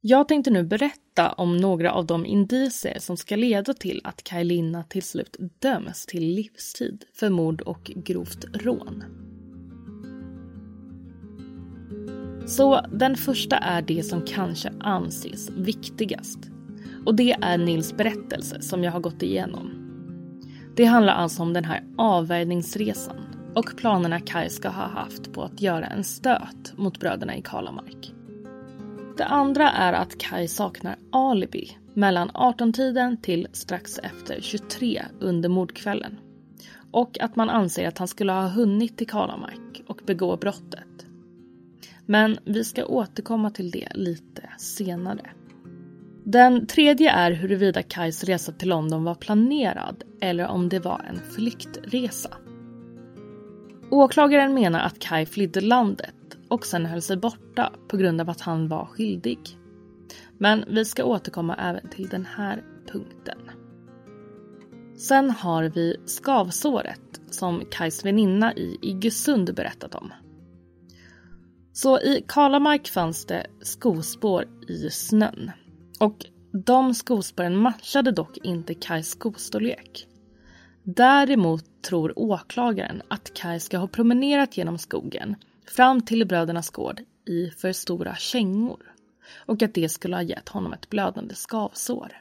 Jag 0.00 0.28
tänkte 0.28 0.50
nu 0.50 0.62
berätta 0.62 1.32
om 1.32 1.56
några 1.56 1.92
av 1.92 2.06
de 2.06 2.26
indicier 2.26 2.98
som 2.98 3.16
ska 3.16 3.36
leda 3.36 3.74
till 3.74 4.00
att 4.04 4.24
Kaj 4.24 4.44
Linna 4.44 4.84
till 4.84 5.02
slut 5.02 5.36
döms 5.58 6.06
till 6.06 6.24
livstid 6.24 7.04
för 7.14 7.30
mord 7.30 7.60
och 7.60 7.84
grovt 7.84 8.44
rån. 8.52 9.04
Så 12.46 12.80
den 12.92 13.16
första 13.16 13.56
är 13.56 13.82
det 13.82 14.02
som 14.02 14.22
kanske 14.22 14.72
anses 14.80 15.50
viktigast. 15.50 16.38
Och 17.06 17.14
det 17.14 17.32
är 17.32 17.58
Nils 17.58 17.96
berättelse 17.96 18.62
som 18.62 18.84
jag 18.84 18.92
har 18.92 19.00
gått 19.00 19.22
igenom. 19.22 19.70
Det 20.76 20.84
handlar 20.84 21.12
alltså 21.12 21.42
om 21.42 21.52
den 21.52 21.64
här 21.64 21.84
avvärjningsresan 21.98 23.16
och 23.54 23.76
planerna 23.76 24.20
Kai 24.20 24.50
ska 24.50 24.68
ha 24.68 24.88
haft 24.88 25.32
på 25.32 25.42
att 25.42 25.62
göra 25.62 25.86
en 25.86 26.04
stöt 26.04 26.72
mot 26.76 27.00
bröderna 27.00 27.36
i 27.36 27.42
Kalamark. 27.42 28.12
Det 29.16 29.24
andra 29.24 29.70
är 29.70 29.92
att 29.92 30.18
Kai 30.18 30.48
saknar 30.48 30.96
alibi 31.12 31.78
mellan 31.94 32.30
18-tiden 32.30 33.16
till 33.16 33.48
strax 33.52 33.98
efter 33.98 34.40
23 34.40 35.02
under 35.20 35.48
mordkvällen. 35.48 36.18
Och 36.90 37.20
att 37.20 37.36
man 37.36 37.50
anser 37.50 37.88
att 37.88 37.98
han 37.98 38.08
skulle 38.08 38.32
ha 38.32 38.48
hunnit 38.48 38.98
till 38.98 39.08
Kalamark 39.08 39.82
och 39.86 40.00
begå 40.06 40.36
brottet. 40.36 40.93
Men 42.06 42.38
vi 42.44 42.64
ska 42.64 42.86
återkomma 42.86 43.50
till 43.50 43.70
det 43.70 43.88
lite 43.94 44.50
senare. 44.58 45.30
Den 46.24 46.66
tredje 46.66 47.10
är 47.10 47.30
huruvida 47.32 47.82
Kais 47.82 48.24
resa 48.24 48.52
till 48.52 48.68
London 48.68 49.04
var 49.04 49.14
planerad 49.14 50.02
eller 50.20 50.46
om 50.46 50.68
det 50.68 50.78
var 50.78 51.06
en 51.08 51.20
flyktresa. 51.34 52.30
Åklagaren 53.90 54.54
menar 54.54 54.80
att 54.80 54.98
Kai 54.98 55.26
flydde 55.26 55.60
landet 55.60 56.14
och 56.48 56.66
sen 56.66 56.86
höll 56.86 57.02
sig 57.02 57.16
borta 57.16 57.72
på 57.88 57.96
grund 57.96 58.20
av 58.20 58.30
att 58.30 58.40
han 58.40 58.68
var 58.68 58.86
skyldig. 58.86 59.38
Men 60.38 60.64
vi 60.68 60.84
ska 60.84 61.04
återkomma 61.04 61.54
även 61.54 61.88
till 61.88 62.08
den 62.08 62.26
här 62.36 62.62
punkten. 62.92 63.38
Sen 64.96 65.30
har 65.30 65.64
vi 65.64 65.96
skavsåret 66.06 67.20
som 67.30 67.62
Kais 67.70 68.04
väninna 68.04 68.54
i 68.54 68.78
Iggesund 68.82 69.54
berättat 69.54 69.94
om. 69.94 70.12
Så 71.76 72.00
i 72.00 72.24
Kalamark 72.28 72.88
fanns 72.88 73.24
det 73.24 73.46
skospår 73.62 74.48
i 74.68 74.90
snön. 74.90 75.50
Och 76.00 76.26
de 76.52 76.94
skospåren 76.94 77.56
matchade 77.56 78.10
dock 78.10 78.36
inte 78.36 78.74
Kais 78.74 79.10
skostorlek. 79.10 80.06
Däremot 80.82 81.64
tror 81.82 82.18
åklagaren 82.18 83.02
att 83.08 83.34
Kaj 83.34 83.60
ska 83.60 83.78
ha 83.78 83.88
promenerat 83.88 84.56
genom 84.56 84.78
skogen 84.78 85.36
fram 85.66 86.00
till 86.00 86.26
brödernas 86.26 86.70
gård 86.70 87.00
i 87.26 87.50
för 87.50 87.72
stora 87.72 88.16
kängor 88.16 88.94
och 89.46 89.62
att 89.62 89.74
det 89.74 89.88
skulle 89.88 90.16
ha 90.16 90.22
gett 90.22 90.48
honom 90.48 90.72
ett 90.72 90.90
blödande 90.90 91.34
skavsår. 91.34 92.12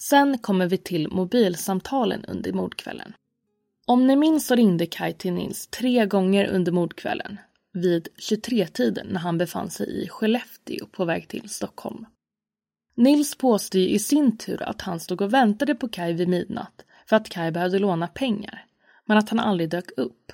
Sen 0.00 0.38
kommer 0.38 0.66
vi 0.66 0.78
till 0.78 1.08
mobilsamtalen 1.08 2.24
under 2.24 2.52
mordkvällen. 2.52 3.12
Om 3.86 4.06
ni 4.06 4.16
minns 4.16 4.46
så 4.46 4.54
ringde 4.54 4.86
Kaj 4.86 5.12
till 5.12 5.32
Nils 5.32 5.66
tre 5.66 6.06
gånger 6.06 6.46
under 6.46 6.72
mordkvällen 6.72 7.38
vid 7.74 8.08
23-tiden 8.16 9.06
när 9.10 9.20
han 9.20 9.38
befann 9.38 9.70
sig 9.70 10.02
i 10.04 10.08
Skellefteå 10.08 10.86
på 10.86 11.04
väg 11.04 11.28
till 11.28 11.48
Stockholm. 11.48 12.06
Nils 12.96 13.34
påstod 13.34 13.80
i 13.80 13.98
sin 13.98 14.38
tur 14.38 14.62
att 14.62 14.82
han 14.82 15.00
stod 15.00 15.20
och 15.20 15.34
väntade 15.34 15.74
på 15.74 15.88
Kaj 15.88 16.12
vid 16.12 16.28
midnatt 16.28 16.84
för 17.06 17.16
att 17.16 17.28
Kaj 17.28 17.50
behövde 17.50 17.78
låna 17.78 18.06
pengar, 18.06 18.66
men 19.04 19.18
att 19.18 19.28
han 19.28 19.40
aldrig 19.40 19.70
dök 19.70 19.90
upp. 19.96 20.32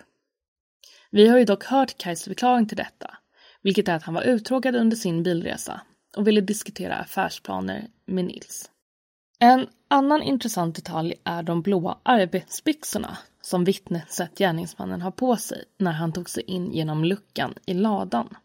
Vi 1.11 1.29
har 1.29 1.38
ju 1.38 1.44
dock 1.44 1.64
hört 1.64 1.98
Kajs 1.98 2.24
förklaring 2.24 2.66
till 2.66 2.76
detta, 2.76 3.16
vilket 3.62 3.88
är 3.88 3.94
att 3.94 4.03
han 4.03 4.14
var 4.14 4.22
uttråkad 4.22 4.76
under 4.76 4.96
sin 4.96 5.22
bilresa 5.22 5.81
och 6.16 6.26
ville 6.26 6.40
diskutera 6.40 6.96
affärsplaner 6.96 7.88
med 8.07 8.24
Nils. 8.24 8.70
En 9.38 9.66
annan 9.88 10.22
intressant 10.22 10.76
detalj 10.76 11.14
är 11.24 11.42
de 11.42 11.62
blåa 11.62 11.98
arbetsbyxorna 12.03 13.18
som 13.40 13.64
vittnet 13.64 14.12
sett 14.12 14.38
gärningsmannen 14.38 15.03
ha 15.03 15.11
på 15.11 15.37
sig 15.37 15.64
när 15.79 15.92
han 15.92 16.12
tog 16.12 16.31
sig 16.31 16.42
in 16.42 16.72
genom 16.72 17.05
luckan 17.05 17.55
i 17.66 17.74
ladan. 17.74 18.37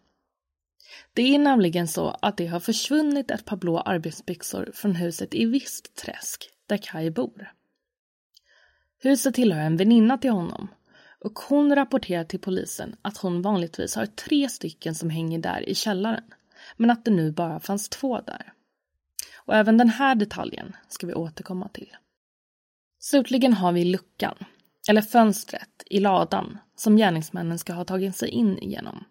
Det 1.13 1.36
är 1.36 1.39
nämligen 1.39 1.88
så 1.88 2.17
att 2.21 2.38
det 2.38 2.47
har 2.47 2.60
försvunnit 2.60 3.31
ett 3.31 3.45
par 3.45 3.58
blå 3.58 3.79
arbetsbyxor 3.79 4.71
från 4.73 4.95
huset 4.95 5.34
i 5.34 5.45
Vistträsk, 5.45 6.49
där 6.67 6.77
Kai 6.77 7.12
bor. 7.12 7.51
Huset 9.01 9.36
tillhör 9.36 9.62
en 9.62 9.77
väninna 9.77 10.17
till 10.17 10.31
honom 10.31 10.67
och 11.19 11.39
hon 11.39 11.75
rapporterar 11.75 12.23
till 12.23 12.39
polisen 12.39 12.95
att 13.01 13.17
hon 13.17 13.41
vanligtvis 13.41 13.95
har 13.95 14.05
tre 14.05 14.49
stycken 14.49 14.95
som 14.95 15.10
hänger 15.10 15.39
där 15.39 15.69
i 15.69 15.75
källaren, 15.75 16.23
men 16.77 16.89
att 16.89 17.05
det 17.05 17.12
nu 17.12 17.31
bara 17.31 17.60
fanns 17.60 17.89
två 17.89 18.21
där. 18.21 18.53
Och 19.45 19.55
även 19.55 19.77
den 19.77 19.89
här 19.89 20.15
detaljen 20.15 20.75
ska 20.88 21.08
vi 21.08 21.13
återkomma 21.13 21.67
till. 21.67 21.95
Slutligen 22.99 23.53
har 23.53 23.71
vi 23.71 23.86
luckan, 23.86 24.36
eller 24.89 25.02
fönstret, 25.02 25.84
i 25.86 26.00
ladan 26.00 26.58
som 26.76 26.98
gärningsmännen 26.98 27.60
ska 27.60 27.74
ha 27.74 27.86
tagit 27.86 28.15
sig 28.15 28.30
in 28.30 28.58
genom 28.62 29.04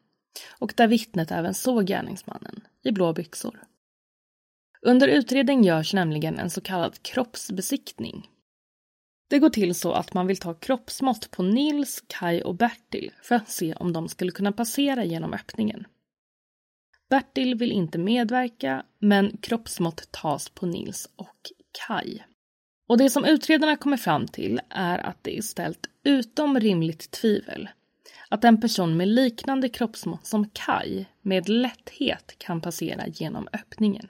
Och 0.58 0.72
där 0.76 0.86
vittnet 0.86 1.30
även 1.30 1.54
såg 1.54 1.86
gärningsmannen, 1.86 2.60
i 2.82 2.92
blå 2.92 3.12
byxor. 3.12 3.62
Under 4.82 5.08
utredning 5.08 5.64
görs 5.64 5.94
nämligen 5.94 6.38
en 6.38 6.50
så 6.50 6.60
kallad 6.60 7.02
kroppsbesiktning. 7.02 8.30
Det 9.28 9.38
går 9.38 9.50
till 9.50 9.74
så 9.74 9.92
att 9.92 10.14
man 10.14 10.26
vill 10.26 10.36
ta 10.36 10.54
kroppsmått 10.54 11.30
på 11.30 11.42
Nils, 11.42 12.04
Kai 12.06 12.42
och 12.42 12.54
Bertil 12.54 13.10
för 13.22 13.34
att 13.34 13.50
se 13.50 13.74
om 13.74 13.92
de 13.92 14.08
skulle 14.08 14.30
kunna 14.30 14.52
passera 14.52 15.04
genom 15.04 15.32
öppningen. 15.32 15.86
Bertil 17.10 17.54
vill 17.54 17.72
inte 17.72 17.98
medverka, 17.98 18.84
men 18.98 19.36
kroppsmått 19.36 20.12
tas 20.12 20.48
på 20.48 20.66
Nils 20.66 21.08
och 21.16 21.52
Kai. 21.86 22.22
Och 22.86 22.98
det 22.98 23.10
som 23.10 23.24
utredarna 23.24 23.76
kommer 23.76 23.96
fram 23.96 24.26
till 24.26 24.60
är 24.68 24.98
att 24.98 25.18
det 25.22 25.38
är 25.38 25.42
ställt 25.42 25.86
utom 26.04 26.60
rimligt 26.60 27.10
tvivel 27.10 27.68
att 28.28 28.44
en 28.44 28.60
person 28.60 28.96
med 28.96 29.08
liknande 29.08 29.68
kroppsmått 29.68 30.26
som 30.26 30.50
Kai 30.52 31.06
med 31.22 31.48
lätthet 31.48 32.34
kan 32.38 32.60
passera 32.60 33.06
genom 33.06 33.48
öppningen. 33.52 34.08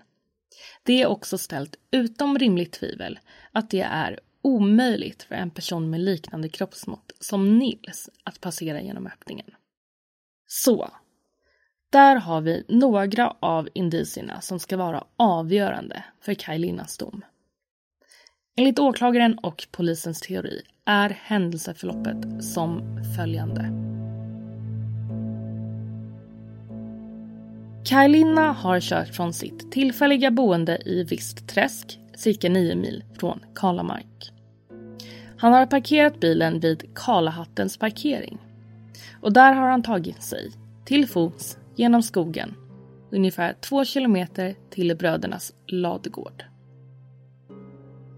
Det 0.82 1.02
är 1.02 1.06
också 1.06 1.38
ställt 1.38 1.76
utom 1.90 2.38
rimligt 2.38 2.72
tvivel 2.72 3.18
att 3.52 3.70
det 3.70 3.80
är 3.80 4.20
omöjligt 4.42 5.22
för 5.22 5.34
en 5.34 5.50
person 5.50 5.90
med 5.90 6.00
liknande 6.00 6.48
kroppsmått 6.48 7.12
som 7.20 7.58
Nils 7.58 8.10
att 8.24 8.40
passera 8.40 8.82
genom 8.82 9.06
öppningen. 9.06 9.50
Så, 10.46 10.90
där 11.90 12.16
har 12.16 12.40
vi 12.40 12.64
några 12.68 13.36
av 13.40 13.68
indicierna 13.74 14.40
som 14.40 14.58
ska 14.58 14.76
vara 14.76 15.04
avgörande 15.16 16.04
för 16.20 16.34
Kaj 16.34 16.58
Linnas 16.58 16.98
dom. 16.98 17.24
Enligt 18.56 18.78
åklagaren 18.78 19.38
och 19.38 19.66
polisens 19.70 20.20
teori 20.20 20.62
är 20.84 21.10
händelseförloppet 21.22 22.44
som 22.44 23.00
följande. 23.16 23.62
Kaj 27.84 28.08
Linna 28.08 28.52
har 28.52 28.80
kört 28.80 29.08
från 29.08 29.32
sitt 29.32 29.72
tillfälliga 29.72 30.30
boende 30.30 30.78
i 30.84 31.04
Vistträsk, 31.04 31.98
cirka 32.16 32.48
9 32.48 32.76
mil 32.76 33.04
från 33.18 33.40
Kalamark. 33.54 34.32
Han 35.36 35.52
har 35.52 35.66
parkerat 35.66 36.20
bilen 36.20 36.60
vid 36.60 36.94
Kalahattens 36.94 37.76
parkering. 37.76 38.38
Och 39.20 39.32
där 39.32 39.52
har 39.52 39.68
han 39.68 39.82
tagit 39.82 40.22
sig 40.22 40.52
till 40.84 41.08
fots 41.08 41.58
genom 41.76 42.02
skogen 42.02 42.54
ungefär 43.10 43.54
två 43.60 43.84
kilometer 43.84 44.54
till 44.70 44.96
brödernas 44.96 45.52
ladugård. 45.66 46.44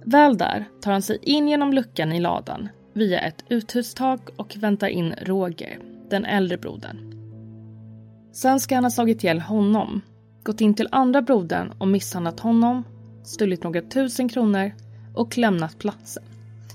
Väl 0.09 0.39
där 0.39 0.69
tar 0.81 0.93
han 0.93 1.03
sig 1.03 1.19
in 1.23 1.49
genom 1.49 1.73
luckan 1.73 2.13
i 2.13 2.21
ladan 2.21 2.69
via 2.93 3.21
ett 3.21 3.45
uthustak 3.49 4.21
och 4.37 4.57
väntar 4.57 4.89
in 4.89 5.15
Roger, 5.23 5.79
den 6.11 6.25
äldre 6.25 6.59
brodern. 6.59 7.13
Sen 8.33 8.61
ska 8.61 8.75
han 8.75 8.85
ha 8.85 8.91
slagit 8.91 9.25
ihjäl 9.25 9.41
honom, 9.41 10.01
gått 10.43 10.61
in 10.61 10.75
till 10.75 10.89
andra 10.93 11.23
brodern 11.23 11.73
och 11.79 11.89
misshandlat 11.89 12.41
honom, 12.41 12.85
stulit 13.25 13.63
några 13.63 13.83
tusen 13.83 14.29
kronor 14.29 14.73
och 15.15 15.39
lämnat 15.39 15.79
platsen 15.79 16.25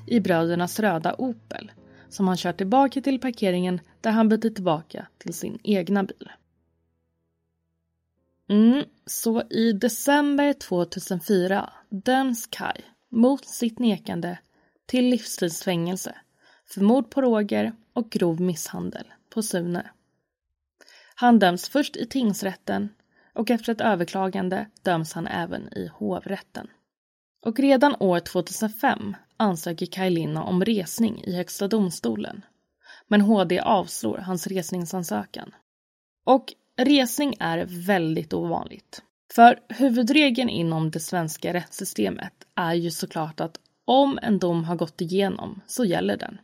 i 0.08 0.20
brödernas 0.20 0.80
röda 0.80 1.16
Opel 1.18 1.72
som 2.10 2.28
han 2.28 2.38
kört 2.38 2.58
tillbaka 2.58 3.02
till 3.02 3.20
parkeringen 3.20 3.80
där 4.02 4.12
han 4.12 4.30
byter 4.30 4.54
tillbaka 4.54 5.08
till 5.18 5.34
sin 5.34 5.60
egna 5.64 6.04
bil. 6.04 6.32
Mm, 8.50 8.84
så 9.06 9.42
i 9.50 9.72
december 9.72 10.54
2004 10.54 11.70
döms 11.90 12.48
Kai 12.48 12.82
mot 13.12 13.46
sitt 13.46 13.80
nekande 13.80 14.38
till 14.86 15.06
livstidsfängelse 15.06 16.16
för 16.66 16.82
mord 16.82 17.10
på 17.10 17.22
Roger 17.22 17.74
och 17.94 18.10
grov 18.10 18.42
misshandel 18.42 19.06
på 19.30 19.44
Sune. 19.44 19.90
Han 21.16 21.40
döms 21.40 21.70
först 21.70 21.96
i 21.96 22.06
tingsrätten 22.06 22.90
och 23.34 23.52
efter 23.52 23.72
ett 23.72 23.82
överklagande 23.82 24.68
döms 24.82 25.14
han 25.14 25.28
även 25.28 25.78
i 25.78 25.88
hovrätten. 25.94 26.68
Och 27.46 27.60
redan 27.60 27.96
år 28.00 28.20
2005 28.20 29.16
ansöker 29.38 29.86
Kaj 29.86 30.10
Linna 30.10 30.44
om 30.44 30.66
resning 30.66 31.24
i 31.24 31.36
Högsta 31.36 31.68
domstolen. 31.68 32.46
Men 33.08 33.22
HD 33.22 33.60
avslår 33.60 34.18
hans 34.18 34.48
resningsansökan. 34.48 35.56
Och 36.24 36.54
resning 36.78 37.36
är 37.40 37.66
väldigt 37.86 38.34
ovanligt. 38.34 39.04
För 39.36 39.60
huvudregeln 39.70 40.50
inom 40.50 40.92
det 40.92 41.00
svenska 41.00 41.54
rättssystemet 41.54 42.34
är 42.56 42.74
ju 42.74 42.92
såklart 42.92 43.40
att 43.40 43.60
om 43.86 44.20
en 44.22 44.40
dom 44.40 44.64
har 44.64 44.76
gått 44.76 45.02
igenom 45.02 45.62
så 45.68 45.86
gäller 45.86 46.18
den. 46.18 46.38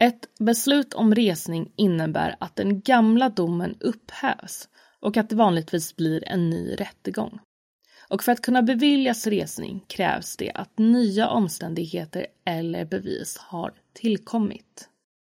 Ett 0.00 0.28
beslut 0.38 0.94
om 0.94 1.14
resning 1.14 1.72
innebär 1.76 2.36
att 2.40 2.56
den 2.56 2.80
gamla 2.80 3.28
domen 3.28 3.76
upphävs 3.80 4.68
och 5.00 5.16
att 5.16 5.28
det 5.30 5.36
vanligtvis 5.36 5.96
blir 5.96 6.28
en 6.28 6.50
ny 6.50 6.74
rättegång. 6.74 7.38
Och 8.08 8.22
för 8.22 8.32
att 8.32 8.42
kunna 8.42 8.62
beviljas 8.62 9.26
resning 9.26 9.84
krävs 9.86 10.36
det 10.36 10.52
att 10.52 10.78
nya 10.78 11.28
omständigheter 11.28 12.26
eller 12.44 12.84
bevis 12.84 13.38
har 13.38 13.74
tillkommit. 13.92 14.88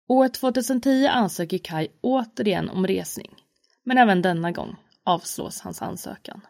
År 0.09 0.29
2010 0.29 1.07
ansöker 1.07 1.59
Kai 1.59 1.89
återigen 2.01 2.69
om 2.71 2.87
resning, 2.87 3.35
men 3.85 3.99
även 3.99 4.23
denna 4.23 4.53
gång 4.53 4.77
avslås 5.05 5.61
hans 5.61 5.83
ansökan. 5.83 6.41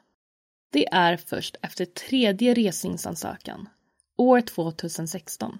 Det 0.74 0.88
är 0.92 1.16
först 1.16 1.56
efter 1.62 1.84
tredje 1.84 2.54
resningsansökan, 2.54 3.68
år 4.16 4.40
2016, 4.40 5.58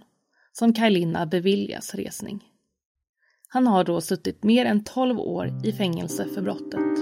som 0.53 0.73
Kaj 0.73 0.91
Linna 0.91 1.27
beviljas 1.27 1.95
resning. 1.95 2.45
Han 3.49 3.67
har 3.67 3.85
då 3.85 4.01
suttit 4.01 4.45
mer 4.45 4.65
än 4.65 4.85
12 4.85 5.21
år 5.21 5.61
i 5.65 5.73
fängelse 5.73 6.27
för 6.35 6.43
brottet. 6.43 6.99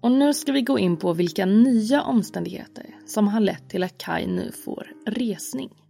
Och 0.00 0.12
nu 0.12 0.34
ska 0.34 0.52
vi 0.52 0.62
gå 0.62 0.78
in 0.78 0.96
på 0.96 1.12
vilka 1.12 1.46
nya 1.46 2.02
omständigheter 2.02 2.86
som 3.06 3.28
har 3.28 3.40
lett 3.40 3.70
till 3.70 3.82
att 3.82 3.98
Kai 3.98 4.26
nu 4.26 4.52
får 4.52 4.92
resning. 5.06 5.83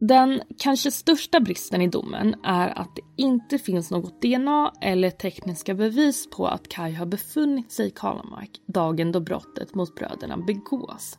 Den 0.00 0.40
kanske 0.58 0.90
största 0.90 1.40
bristen 1.40 1.82
i 1.82 1.88
domen 1.88 2.34
är 2.44 2.78
att 2.78 2.96
det 2.96 3.02
inte 3.22 3.58
finns 3.58 3.90
något 3.90 4.22
DNA 4.22 4.72
eller 4.80 5.10
tekniska 5.10 5.74
bevis 5.74 6.30
på 6.30 6.46
att 6.46 6.68
Kai 6.68 6.92
har 6.92 7.06
befunnit 7.06 7.72
sig 7.72 7.86
i 7.86 7.90
Kalamark 7.90 8.50
dagen 8.66 9.12
då 9.12 9.20
brottet 9.20 9.74
mot 9.74 9.94
bröderna 9.94 10.36
begås. 10.36 11.18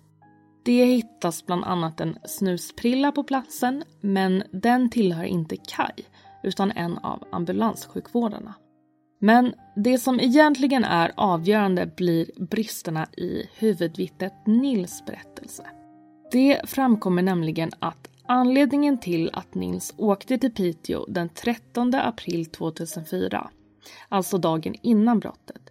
Det 0.66 0.86
hittas 0.86 1.46
bland 1.46 1.64
annat 1.64 2.02
en 2.02 2.18
snusprilla 2.26 3.12
på 3.12 3.24
platsen 3.24 3.84
men 4.02 4.44
den 4.52 4.90
tillhör 4.90 5.24
inte 5.24 5.58
Kai 5.58 6.06
utan 6.44 6.72
en 6.72 6.98
av 6.98 7.24
ambulanssjukvårdarna. 7.32 8.54
Men 9.22 9.54
det 9.76 9.98
som 9.98 10.20
egentligen 10.20 10.84
är 10.84 11.12
avgörande 11.18 11.92
blir 11.98 12.32
bristerna 12.38 13.08
i 13.18 13.50
huvudvittnet 13.58 14.34
Nils 14.46 15.04
berättelse. 15.06 15.64
Det 16.32 16.62
framkommer 16.66 17.22
nämligen 17.22 17.72
att 17.80 18.10
anledningen 18.30 18.98
till 18.98 19.30
att 19.34 19.56
Nils 19.56 19.94
åkte 19.98 20.38
till 20.38 20.54
Piteå 20.54 21.06
den 21.08 21.30
13 21.30 21.94
april 21.96 22.46
2004, 22.46 23.50
alltså 24.10 24.38
dagen 24.38 24.76
innan 24.82 25.20
brottet, 25.20 25.70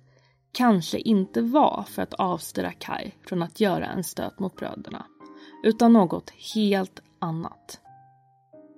kanske 0.53 0.99
inte 0.99 1.42
var 1.42 1.85
för 1.88 2.03
att 2.03 2.14
avstyra 2.14 2.73
Kai 2.73 3.12
från 3.27 3.42
att 3.42 3.61
göra 3.61 3.87
en 3.87 4.05
stöt 4.05 4.38
mot 4.38 4.57
bröderna, 4.57 5.07
utan 5.64 5.92
något 5.92 6.31
helt 6.55 7.01
annat. 7.18 7.81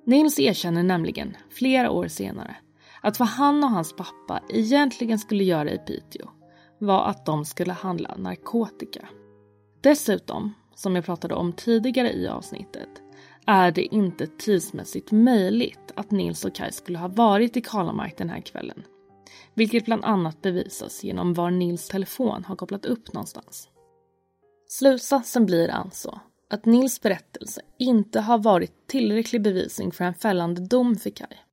Nils 0.07 0.38
erkänner 0.38 0.83
nämligen 0.83 1.37
flera 1.51 1.90
år 1.90 2.09
senare 2.09 2.57
att 3.03 3.19
vad 3.19 3.29
han 3.29 3.64
och 3.64 3.71
hans 3.71 3.97
pappa 3.97 4.40
egentligen 4.49 5.19
skulle 5.19 5.45
göra 5.45 5.73
i 5.73 5.79
Piteå 5.79 6.29
var 6.79 7.05
att 7.05 7.27
de 7.27 7.45
skulle 7.45 7.73
handla 7.73 8.16
narkotika. 8.16 9.09
Dessutom, 9.81 10.55
som 10.75 10.97
jag 10.97 11.05
pratade 11.05 11.35
om 11.35 11.53
tidigare 11.53 12.12
i 12.12 12.29
avsnittet, 12.29 12.88
är 13.46 13.70
det 13.70 13.94
inte 13.94 14.26
tidsmässigt 14.26 15.12
möjligt 15.12 15.92
att 15.94 16.11
Nils 16.11 16.44
och 16.44 16.55
Kaj 16.55 16.72
skulle 16.72 16.98
ha 16.98 17.09
varit 17.09 17.57
i 17.57 17.61
Kalamark 17.61 18.16
den 18.16 18.31
här 18.31 18.40
kvällen. 18.40 18.83
Vilket 19.55 19.85
bland 19.85 20.05
annat 20.05 20.42
bevisas 20.42 21.05
genom 21.05 21.35
var 21.35 21.50
Nils 21.50 21.88
telefon 21.88 22.44
har 22.44 22.57
kopplat 22.57 22.87
upp 22.87 23.12
någonstans. 23.12 23.68
Slutsatsen 24.68 25.46
blir 25.46 25.68
alltså 25.68 26.20
att 26.50 26.64
Nils 26.64 27.00
berättelse 27.00 27.61
inte 27.79 28.20
har 28.20 28.38
varit 28.38 28.87
tillräcklig 28.87 29.42
bevisning 29.42 29.92
för 29.92 30.05
en 30.05 30.14
fällande 30.14 30.61
dom 30.61 30.96
för 30.96 31.11
Kaj. 31.11 31.44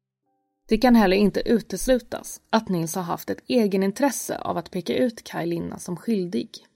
Det 0.70 0.78
kan 0.78 0.96
heller 0.96 1.18
inte 1.18 1.50
uteslutas 1.50 2.42
att 2.50 2.70
Nils 2.70 2.96
har 2.96 3.04
haft 3.04 3.30
ett 3.30 3.44
egenintresse 3.48 4.38
av 4.38 4.58
att 4.58 4.72
peka 4.72 4.96
ut 4.96 5.24
Kaj 5.24 5.46
Linna 5.46 5.80
som 5.80 5.98
skyldig. 5.98 6.67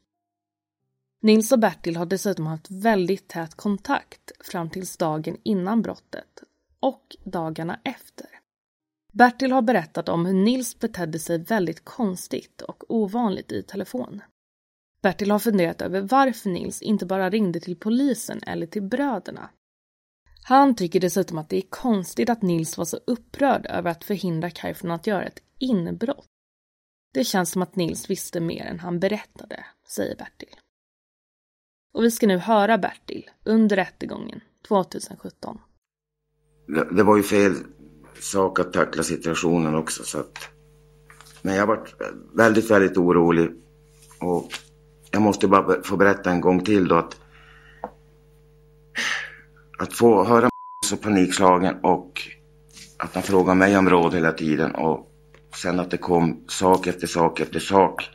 Nils 1.21 1.51
och 1.51 1.59
Bertil 1.59 1.97
har 1.97 2.05
dessutom 2.05 2.47
haft 2.47 2.71
väldigt 2.71 3.27
tät 3.27 3.55
kontakt 3.55 4.31
fram 4.39 4.69
tills 4.69 4.97
dagen 4.97 5.37
innan 5.43 5.81
brottet 5.81 6.43
och 6.79 7.15
dagarna 7.23 7.79
efter. 7.83 8.27
Bertil 9.13 9.51
har 9.51 9.61
berättat 9.61 10.09
om 10.09 10.25
hur 10.25 10.33
Nils 10.33 10.79
betedde 10.79 11.19
sig 11.19 11.37
väldigt 11.37 11.85
konstigt 11.85 12.61
och 12.61 12.83
ovanligt 12.87 13.51
i 13.51 13.63
telefon. 13.63 14.21
Bertil 15.01 15.31
har 15.31 15.39
funderat 15.39 15.81
över 15.81 16.01
varför 16.01 16.49
Nils 16.49 16.81
inte 16.81 17.05
bara 17.05 17.29
ringde 17.29 17.59
till 17.59 17.75
polisen 17.75 18.43
eller 18.43 18.67
till 18.67 18.83
bröderna 18.83 19.49
han 20.43 20.75
tycker 20.75 20.99
dessutom 20.99 21.37
att 21.37 21.49
det 21.49 21.57
är 21.57 21.69
konstigt 21.69 22.29
att 22.29 22.41
Nils 22.41 22.77
var 22.77 22.85
så 22.85 22.99
upprörd 23.07 23.65
över 23.65 23.91
att 23.91 24.03
förhindra 24.03 24.49
Kaj 24.49 24.73
från 24.73 24.91
att 24.91 25.07
göra 25.07 25.25
ett 25.25 25.43
inbrott. 25.59 26.27
Det 27.13 27.23
känns 27.23 27.51
som 27.51 27.61
att 27.61 27.75
Nils 27.75 28.09
visste 28.09 28.39
mer 28.39 28.65
än 28.65 28.79
han 28.79 28.99
berättade, 28.99 29.65
säger 29.87 30.15
Bertil. 30.15 30.55
Och 31.93 32.03
vi 32.03 32.11
ska 32.11 32.27
nu 32.27 32.37
höra 32.37 32.77
Bertil 32.77 33.29
under 33.45 33.75
rättegången 33.75 34.41
2017. 34.67 35.57
Det 36.91 37.03
var 37.03 37.17
ju 37.17 37.23
fel 37.23 37.55
sak 38.19 38.59
att 38.59 38.73
tackla 38.73 39.03
situationen 39.03 39.75
också 39.75 40.03
så 40.03 40.19
att... 40.19 40.49
Men 41.41 41.55
jag 41.55 41.67
var 41.67 41.87
väldigt, 42.35 42.71
väldigt 42.71 42.97
orolig. 42.97 43.51
Och 44.21 44.51
jag 45.11 45.21
måste 45.21 45.47
bara 45.47 45.83
få 45.83 45.97
berätta 45.97 46.31
en 46.31 46.41
gång 46.41 46.63
till 46.63 46.87
då 46.87 46.95
att 46.95 47.17
att 49.79 49.93
få 49.93 50.23
höra 50.23 50.49
så 50.85 50.97
panikslagen 50.97 51.75
och 51.83 52.21
att 52.97 53.13
han 53.13 53.23
frågade 53.23 53.57
mig 53.57 53.77
om 53.77 53.89
råd 53.89 54.13
hela 54.13 54.31
tiden 54.31 54.75
och 54.75 55.07
sen 55.61 55.79
att 55.79 55.91
det 55.91 55.97
kom 55.97 56.43
sak 56.47 56.87
efter 56.87 57.07
sak 57.07 57.39
efter 57.39 57.59
sak. 57.59 58.09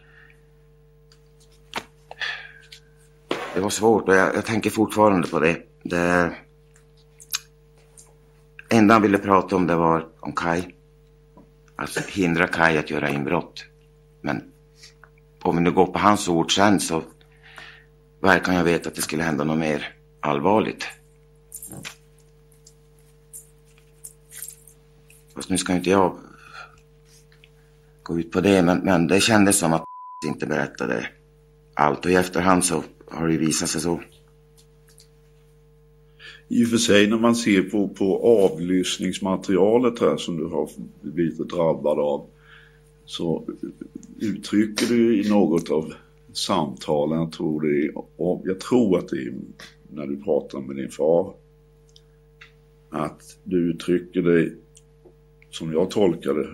Det 3.56 3.62
var 3.62 3.70
svårt 3.70 4.08
och 4.08 4.14
jag, 4.14 4.34
jag 4.34 4.44
tänker 4.44 4.70
fortfarande 4.70 5.28
på 5.28 5.40
det. 5.40 5.58
Det 5.82 6.32
enda 8.68 8.94
han 8.94 9.02
ville 9.02 9.18
prata 9.18 9.56
om 9.56 9.66
det 9.66 9.76
var 9.76 10.08
om 10.20 10.32
Kai. 10.32 10.74
Alltså 11.76 12.00
hindra 12.08 12.46
Kai 12.46 12.78
att 12.78 12.90
göra 12.90 13.10
inbrott. 13.10 13.64
Men 14.20 14.42
om 15.42 15.56
vi 15.56 15.62
nu 15.62 15.72
går 15.72 15.86
på 15.86 15.98
hans 15.98 16.28
ord 16.28 16.54
sen 16.54 16.80
så 16.80 17.02
verkar 18.20 18.52
jag 18.52 18.64
veta 18.64 18.88
att 18.88 18.94
det 18.94 19.02
skulle 19.02 19.22
hända 19.22 19.44
något 19.44 19.58
mer 19.58 19.94
allvarligt. 20.20 20.84
Fast 25.34 25.50
nu 25.50 25.58
ska 25.58 25.72
inte 25.72 25.90
jag 25.90 26.18
gå 28.02 28.18
ut 28.18 28.32
på 28.32 28.40
det, 28.40 28.62
men, 28.62 28.78
men 28.78 29.06
det 29.06 29.20
kändes 29.20 29.58
som 29.58 29.72
att 29.72 29.84
inte 30.26 30.46
berättade 30.46 31.08
allt 31.74 32.04
och 32.04 32.10
i 32.10 32.14
efterhand 32.14 32.64
så 32.64 32.82
har 33.06 33.28
det 33.28 33.38
visat 33.38 33.68
sig 33.68 33.80
så. 33.80 34.00
I 36.48 36.64
och 36.64 36.68
för 36.68 36.76
sig 36.76 37.06
när 37.06 37.18
man 37.18 37.36
ser 37.36 37.62
på, 37.62 37.88
på 37.88 38.18
avlyssningsmaterialet 38.18 40.00
här 40.00 40.16
som 40.16 40.36
du 40.36 40.44
har 40.44 40.70
blivit 41.02 41.48
drabbad 41.48 41.98
av 41.98 42.26
så 43.04 43.44
uttrycker 44.20 44.86
du 44.86 45.20
i 45.20 45.30
något 45.30 45.70
av 45.70 45.92
samtalen, 46.32 47.18
jag 47.18 47.32
tror, 47.32 47.60
det 47.60 47.86
är, 47.86 47.92
jag 48.48 48.60
tror 48.60 48.98
att 48.98 49.08
det 49.08 49.16
är 49.16 49.34
när 49.92 50.06
du 50.06 50.22
pratar 50.22 50.60
med 50.60 50.76
din 50.76 50.90
far, 50.90 51.34
att 52.90 53.38
du 53.44 53.70
uttrycker 53.70 54.22
dig 54.22 54.54
som 55.50 55.72
jag 55.72 55.90
tolkar 55.90 56.34
det 56.34 56.48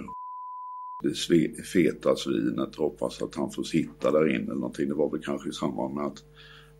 det 1.02 1.64
feta 1.64 2.16
svinet 2.16 2.76
hoppas 2.76 3.22
att 3.22 3.34
han 3.34 3.50
får 3.50 3.62
sitta 3.62 4.10
där 4.10 4.28
inne 4.28 4.44
eller 4.44 4.54
någonting. 4.54 4.88
Det 4.88 4.94
var 4.94 5.10
väl 5.10 5.20
kanske 5.24 5.48
i 5.48 5.52
samband 5.52 5.94
med 5.94 6.04
att 6.04 6.24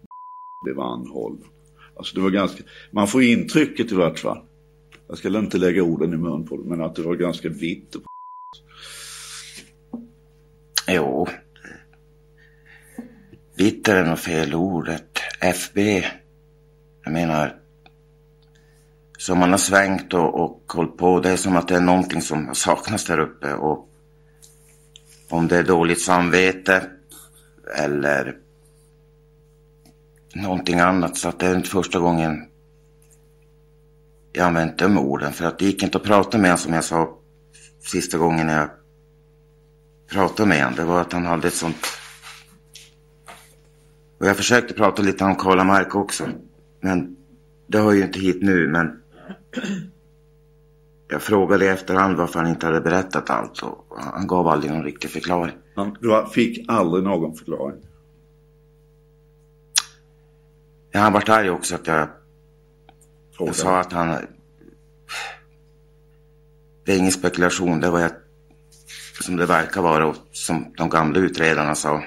blev 0.65 0.81
anhållen. 0.81 1.45
Alltså 1.97 2.15
det 2.15 2.21
var 2.21 2.31
ganska, 2.31 2.65
man 2.91 3.09
får 3.09 3.23
intrycket 3.23 3.93
i 3.93 3.95
vart 3.95 4.19
fall. 4.19 4.45
Jag 5.09 5.19
ska 5.19 5.39
inte 5.39 5.59
lägga 5.59 5.83
orden 5.83 6.13
i 6.13 6.17
mun 6.17 6.47
på 6.47 6.57
det, 6.57 6.69
men 6.69 6.83
att 6.83 6.95
det 6.95 7.03
var 7.03 7.15
ganska 7.15 7.49
vitt. 7.49 7.97
Jo. 10.89 11.27
Vitt 13.57 13.89
är 13.89 14.05
nog 14.05 14.19
fel 14.19 14.55
ordet. 14.55 15.19
FB. 15.41 15.79
Jag 17.05 17.13
menar, 17.13 17.57
som 19.19 19.39
man 19.39 19.51
har 19.51 19.59
svängt 19.59 20.15
och, 20.15 20.41
och 20.41 20.73
hållit 20.75 20.97
på. 20.97 21.21
Det 21.21 21.31
är 21.31 21.37
som 21.37 21.57
att 21.57 21.69
det 21.69 21.77
är 21.77 21.81
någonting 21.81 22.21
som 22.21 22.55
saknas 22.55 23.05
där 23.05 23.19
uppe. 23.19 23.55
Och 23.55 23.89
om 25.33 25.49
det 25.49 25.59
är 25.59 25.62
dåligt 25.62 26.01
samvete 26.01 26.83
eller 27.79 28.37
någonting 30.35 30.81
annat. 30.81 31.16
Så 31.16 31.29
att 31.29 31.38
det 31.38 31.47
är 31.47 31.57
inte 31.57 31.68
första 31.68 31.99
gången 31.99 32.49
jag 34.33 34.47
använt 34.47 34.79
de 34.79 34.99
orden. 34.99 35.33
För 35.33 35.45
att 35.45 35.59
det 35.59 35.64
gick 35.64 35.83
inte 35.83 35.99
att 35.99 36.05
prata 36.05 36.38
med 36.38 36.51
honom 36.51 36.59
som 36.59 36.73
jag 36.73 36.85
sa 36.85 37.18
sista 37.81 38.18
gången 38.18 38.49
jag 38.49 38.68
pratade 40.11 40.49
med 40.49 40.64
honom. 40.64 40.77
Det 40.77 40.85
var 40.85 41.01
att 41.01 41.12
han 41.12 41.27
hade 41.27 41.49
ett 41.49 41.55
sånt... 41.55 41.87
Och 44.18 44.27
jag 44.27 44.37
försökte 44.37 44.75
prata 44.75 45.03
lite 45.03 45.25
om 45.25 45.37
Karla 45.37 45.64
Mark 45.64 45.95
också. 45.95 46.29
Men 46.81 47.16
det 47.66 47.79
hör 47.79 47.92
ju 47.92 48.03
inte 48.03 48.21
hit 48.21 48.42
nu. 48.42 48.68
Men 48.68 49.03
jag 51.12 51.22
frågade 51.22 51.64
i 51.64 51.68
efterhand 51.68 52.16
varför 52.16 52.40
han 52.40 52.48
inte 52.48 52.66
hade 52.66 52.81
berättat 52.81 53.31
allt 53.31 53.62
och 53.62 53.87
han 53.98 54.27
gav 54.27 54.48
aldrig 54.48 54.72
någon 54.72 54.85
riktig 54.85 55.11
förklaring. 55.11 55.55
du 56.01 56.27
fick 56.33 56.64
aldrig 56.68 57.05
någon 57.05 57.35
förklaring? 57.35 57.81
Ja, 60.90 61.01
han 61.01 61.12
vart 61.12 61.29
arg 61.29 61.51
också 61.51 61.75
att 61.75 61.87
jag... 61.87 62.09
Fråga. 63.37 63.48
Jag 63.48 63.57
sa 63.57 63.79
att 63.81 63.92
han... 63.92 64.16
Det 66.85 66.92
är 66.92 66.98
ingen 66.98 67.12
spekulation, 67.12 67.81
det 67.81 67.90
var 67.90 68.01
jag... 68.01 68.11
Som 69.20 69.37
det 69.37 69.46
verkar 69.46 69.83
vara 69.83 70.07
och 70.07 70.16
som 70.33 70.75
de 70.77 70.88
gamla 70.88 71.18
utredarna 71.18 71.75
sa. 71.75 72.03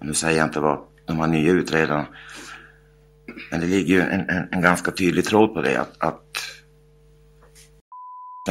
Nu 0.00 0.14
säger 0.14 0.38
jag 0.38 0.46
inte 0.46 0.60
vad 0.60 0.78
de 1.06 1.18
här 1.18 1.26
nya 1.26 1.52
utredarna. 1.52 2.06
Men 3.50 3.60
det 3.60 3.66
ligger 3.66 3.94
ju 3.94 4.00
en, 4.00 4.30
en, 4.30 4.48
en 4.50 4.60
ganska 4.60 4.90
tydlig 4.90 5.24
tråd 5.24 5.54
på 5.54 5.62
det 5.62 5.76
att, 5.76 5.94
att 5.98 6.39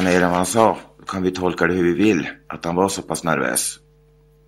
mer 0.02 0.22
än 0.22 0.30
vad 0.30 0.38
han 0.38 0.46
sa. 0.46 0.78
Kan 1.08 1.24
vi 1.24 1.32
tolka 1.32 1.68
det 1.68 1.74
hur 1.74 1.84
vi 1.84 1.94
vill. 1.94 2.28
Att 2.48 2.66
han 2.66 2.76
var 2.76 2.90
så 2.90 3.02
pass 3.02 3.24
nervös. 3.24 3.80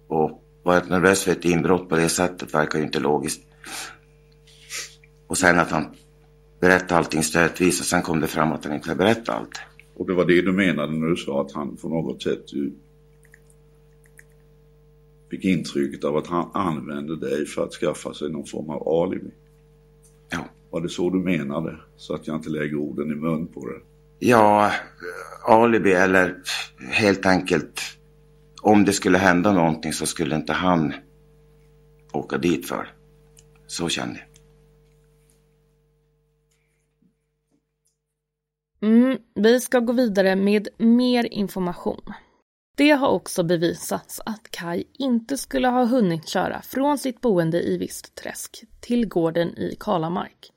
Och 0.08 0.44
vara 0.64 0.84
nervös 0.84 1.24
för 1.24 1.32
ett 1.32 1.46
inbrott 1.46 1.90
på 1.90 1.96
det 1.96 2.10
sättet 2.10 2.54
verkar 2.54 2.80
ju 2.80 2.86
inte 2.86 3.00
logiskt. 3.00 3.42
Och 5.28 5.38
sen 5.38 5.60
att 5.60 5.72
han 5.72 5.86
berättade 6.60 6.96
allting 6.96 7.24
stötvis 7.24 7.80
och 7.80 7.86
sen 7.86 8.02
kom 8.02 8.20
det 8.20 8.28
fram 8.28 8.52
att 8.52 8.66
han 8.66 8.74
inte 8.74 8.96
berättade 8.96 9.38
allt. 9.38 9.60
Och 9.96 10.08
det 10.08 10.14
var 10.14 10.26
det 10.26 10.42
du 10.42 10.52
menade 10.52 10.92
när 10.94 11.08
du 11.08 11.16
sa 11.16 11.42
att 11.42 11.52
han 11.52 11.78
på 11.78 11.90
något 11.90 12.24
sätt 12.24 12.46
fick 15.30 15.46
intrycket 15.46 16.04
av 16.04 16.18
att 16.18 16.28
han 16.28 16.50
använde 16.54 17.16
dig 17.16 17.46
för 17.46 17.64
att 17.64 17.74
skaffa 17.74 18.14
sig 18.14 18.30
någon 18.30 18.46
form 18.46 18.70
av 18.70 19.04
alibi? 19.04 19.32
Ja. 20.30 20.46
Var 20.70 20.82
det 20.82 20.90
så 20.90 21.10
du 21.10 21.20
menade? 21.20 21.78
Så 21.98 22.16
att 22.16 22.28
jag 22.28 22.36
inte 22.36 22.50
lägger 22.50 22.76
orden 22.76 23.12
i 23.12 23.16
mun 23.16 23.48
på 23.48 23.68
det? 23.68 23.80
Ja, 24.24 24.72
alibi 25.44 25.94
eller 25.94 26.36
helt 26.92 27.26
enkelt 27.26 27.82
om 28.62 28.86
det 28.86 28.94
skulle 28.94 29.18
hända 29.18 29.54
någonting 29.54 29.94
så 29.94 30.06
skulle 30.06 30.36
inte 30.36 30.54
han 30.54 30.94
åka 32.14 32.38
dit 32.38 32.68
för. 32.68 32.94
Så 33.68 33.90
kände 33.90 34.20
jag. 34.20 34.28
Mm, 38.90 39.18
vi 39.36 39.60
ska 39.60 39.80
gå 39.80 39.94
vidare 39.94 40.36
med 40.36 40.68
mer 40.78 41.34
information. 41.34 42.14
Det 42.76 42.92
har 42.92 43.10
också 43.10 43.44
bevisats 43.44 44.22
att 44.26 44.52
Kai 44.52 44.84
inte 44.94 45.38
skulle 45.38 45.68
ha 45.68 45.86
hunnit 45.86 46.28
köra 46.28 46.62
från 46.62 46.98
sitt 46.98 47.22
boende 47.22 47.62
i 47.62 47.78
Vistträsk 47.78 48.64
till 48.82 49.08
gården 49.08 49.58
i 49.58 49.78
Kalamark, 49.80 50.52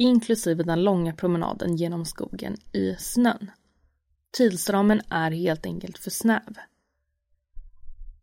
inklusive 0.00 0.62
den 0.62 0.82
långa 0.82 1.12
promenaden 1.12 1.76
genom 1.76 2.04
skogen 2.04 2.56
i 2.72 2.96
snön. 2.98 3.50
Tidsramen 4.32 5.00
är 5.08 5.30
helt 5.30 5.66
enkelt 5.66 5.98
för 5.98 6.10
snäv. 6.10 6.58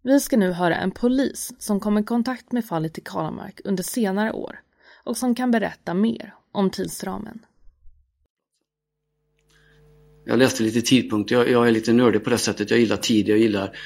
Vi 0.01 0.19
ska 0.19 0.37
nu 0.37 0.51
höra 0.51 0.75
en 0.75 0.91
polis 0.91 1.53
som 1.59 1.79
kom 1.79 1.97
i 1.97 2.03
kontakt 2.03 2.51
med 2.51 2.65
fallet 2.65 2.97
i 2.97 3.01
Kalamark 3.01 3.61
under 3.63 3.83
senare 3.83 4.31
år 4.31 4.59
och 5.03 5.17
som 5.17 5.35
kan 5.35 5.51
berätta 5.51 5.93
mer 5.93 6.33
om 6.51 6.69
tidsramen. 6.69 7.45
Jag 10.25 10.39
läste 10.39 10.63
lite 10.63 10.81
tidpunkter. 10.81 11.35
Jag, 11.35 11.49
jag, 11.49 11.67
är 11.67 11.71
lite 11.71 11.93
nördig 11.93 12.23
på 12.23 12.29
det 12.29 12.37
sättet. 12.37 12.71
Jag 12.71 12.79
gillar 12.79 12.97
tid, 12.97 13.27
jag 13.27 13.37
gillar 13.37 13.77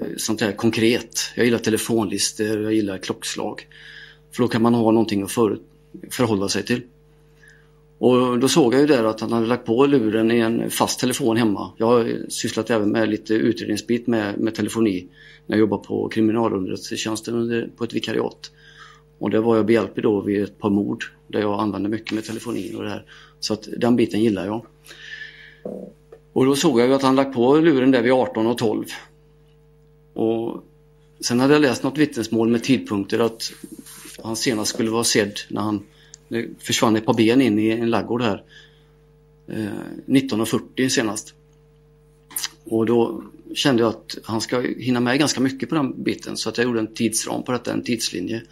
eh, 0.00 0.06
sånt 0.16 0.40
här 0.40 0.52
konkret. 0.52 1.32
Jag 1.36 1.44
gillar 1.44 1.58
telefonlistor, 1.58 2.62
jag 2.62 2.74
gillar 2.74 2.98
klockslag. 2.98 3.66
För 4.32 4.42
då 4.42 4.48
kan 4.48 4.62
man 4.62 4.74
ha 4.74 4.90
någonting 4.90 5.22
att 5.22 5.32
för, 5.32 5.58
förhålla 6.10 6.48
sig 6.48 6.62
till. 6.62 6.82
Och 7.98 8.38
då 8.38 8.48
såg 8.48 8.74
jag 8.74 8.80
ju 8.80 8.86
där 8.86 9.04
att 9.04 9.20
han 9.20 9.32
hade 9.32 9.46
lagt 9.46 9.66
på 9.66 9.86
luren 9.86 10.30
i 10.30 10.38
en 10.38 10.70
fast 10.70 11.00
telefon 11.00 11.36
hemma. 11.36 11.72
Jag 11.76 11.86
har 11.86 12.16
sysslat 12.28 12.70
även 12.70 12.92
med 12.92 13.08
lite 13.08 13.34
utredningsbit 13.34 14.06
med, 14.06 14.38
med 14.38 14.54
telefoni 14.54 15.08
när 15.46 15.56
jag 15.56 15.60
jobbade 15.60 15.82
på 15.82 16.08
kriminalunderrättelsetjänsten 16.08 17.70
på 17.76 17.84
ett 17.84 17.94
vikariat. 17.94 18.50
Och 19.18 19.30
där 19.30 19.38
var 19.38 19.56
jag 19.56 19.66
behjälplig 19.66 20.02
då 20.02 20.20
vid 20.20 20.42
ett 20.42 20.58
par 20.58 20.70
mord 20.70 21.04
där 21.28 21.40
jag 21.40 21.60
använde 21.60 21.88
mycket 21.88 22.12
med 22.12 22.24
telefonin 22.24 22.76
och 22.76 22.82
det 22.82 22.90
här. 22.90 23.04
Så 23.40 23.52
att 23.52 23.68
den 23.76 23.96
biten 23.96 24.22
gillar 24.22 24.46
jag. 24.46 24.66
Och 26.32 26.46
då 26.46 26.56
såg 26.56 26.80
jag 26.80 26.88
ju 26.88 26.94
att 26.94 27.02
han 27.02 27.16
lagt 27.16 27.34
på 27.34 27.56
luren 27.56 27.90
där 27.90 28.02
vid 28.02 28.12
18 28.12 28.46
och 28.46 28.58
12. 28.58 28.84
Och 30.14 30.64
sen 31.20 31.40
hade 31.40 31.52
jag 31.52 31.62
läst 31.62 31.82
något 31.82 31.98
vittnesmål 31.98 32.48
med 32.48 32.64
tidpunkter 32.64 33.18
att 33.18 33.52
han 34.22 34.36
senast 34.36 34.74
skulle 34.74 34.90
vara 34.90 35.04
sedd 35.04 35.32
när 35.48 35.60
han 35.60 35.82
det 36.28 36.48
försvann 36.58 36.96
ett 36.96 37.06
par 37.06 37.14
ben 37.14 37.42
in 37.42 37.58
i 37.58 37.68
en 37.68 37.90
laggård 37.90 38.22
här. 38.22 38.42
Eh, 39.48 39.64
1940 40.06 40.88
senast. 40.88 41.34
Och 42.64 42.86
då 42.86 43.22
kände 43.54 43.82
jag 43.82 43.90
att 43.90 44.18
han 44.24 44.40
ska 44.40 44.60
hinna 44.60 45.00
med 45.00 45.18
ganska 45.18 45.40
mycket 45.40 45.68
på 45.68 45.74
den 45.74 46.02
biten 46.02 46.36
så 46.36 46.48
att 46.48 46.58
jag 46.58 46.64
gjorde 46.64 46.80
en 46.80 46.94
tidsram 46.94 47.42
på 47.42 47.52
detta, 47.52 47.72
en 47.72 47.82
tidslinje. 47.82 48.42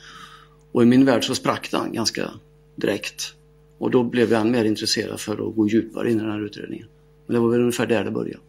Och 0.73 0.83
i 0.83 0.87
min 0.87 1.05
värld 1.05 1.25
så 1.25 1.35
sprack 1.35 1.71
den 1.71 1.93
ganska 1.93 2.31
direkt. 2.77 3.35
Och 3.79 3.91
då 3.91 4.03
blev 4.03 4.33
jag 4.33 4.41
än 4.41 4.51
mer 4.51 4.65
intresserad 4.65 5.21
för 5.21 5.49
att 5.49 5.57
gå 5.57 5.69
djupare 5.69 6.11
in 6.11 6.17
i 6.17 6.21
den 6.21 6.31
här 6.31 6.45
utredningen. 6.45 6.87
Men 7.27 7.35
det 7.35 7.41
var 7.41 7.49
väl 7.49 7.61
ungefär 7.61 7.87
där 7.87 8.05
det 8.05 8.11
började. 8.11 8.41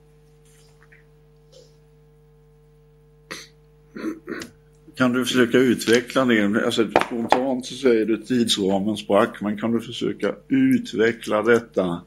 Kan 4.98 5.14
du 5.14 5.26
försöka 5.26 5.58
utveckla 5.58 6.26
det? 6.26 6.66
Alltså, 6.66 6.88
spontant 7.08 7.66
så 7.66 7.74
säger 7.74 8.06
du 8.06 8.18
tidsramen 8.18 8.98
sprack, 8.98 9.42
men 9.42 9.58
kan 9.58 9.72
du 9.72 9.82
försöka 9.82 10.36
utveckla 10.48 11.42
detta? 11.42 12.02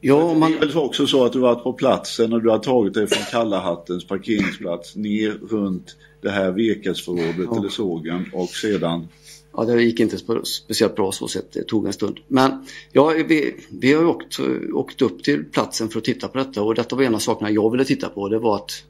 Ja, 0.00 0.34
man... 0.34 0.50
Det 0.50 0.56
är 0.56 0.60
väl 0.60 0.76
också 0.76 1.06
så 1.06 1.24
att 1.24 1.32
du 1.32 1.38
varit 1.38 1.62
på 1.62 1.72
platsen 1.72 2.32
och 2.32 2.42
du 2.42 2.50
har 2.50 2.58
tagit 2.58 2.94
dig 2.94 3.06
från 3.06 3.24
Kallahattens 3.30 4.06
parkeringsplats 4.06 4.96
ner 4.96 5.30
runt 5.50 5.96
det 6.22 6.30
här 6.30 6.52
virkesförrådet 6.52 7.48
ja. 7.50 7.58
eller 7.58 7.68
sågen 7.68 8.30
och 8.32 8.48
sedan 8.48 9.08
ja, 9.56 9.64
det 9.64 9.82
gick 9.82 10.00
inte 10.00 10.18
speciellt 10.44 10.96
bra 10.96 11.12
så 11.12 11.28
sett. 11.28 11.52
Det 11.52 11.62
tog 11.62 11.86
en 11.86 11.92
stund. 11.92 12.18
Men 12.28 12.66
ja, 12.92 13.14
vi, 13.28 13.56
vi 13.70 13.92
har 13.92 14.04
åkt, 14.04 14.40
åkt 14.72 15.02
upp 15.02 15.24
till 15.24 15.44
platsen 15.44 15.88
för 15.88 15.98
att 15.98 16.04
titta 16.04 16.28
på 16.28 16.38
detta 16.38 16.62
och 16.62 16.74
detta 16.74 16.96
var 16.96 17.02
en 17.02 17.14
av 17.14 17.18
sakerna 17.18 17.50
jag 17.50 17.70
ville 17.70 17.84
titta 17.84 18.08
på. 18.08 18.28
Det 18.28 18.38
var 18.38 18.56
att 18.56 18.84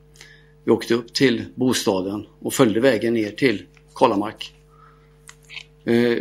vi 0.65 0.71
åkte 0.71 0.95
upp 0.95 1.13
till 1.15 1.45
bostaden 1.55 2.27
och 2.41 2.55
följde 2.55 2.81
vägen 2.81 3.15
ner 3.15 3.31
till 3.31 3.63
Kalamark. 3.95 4.55
Eh, 5.85 6.19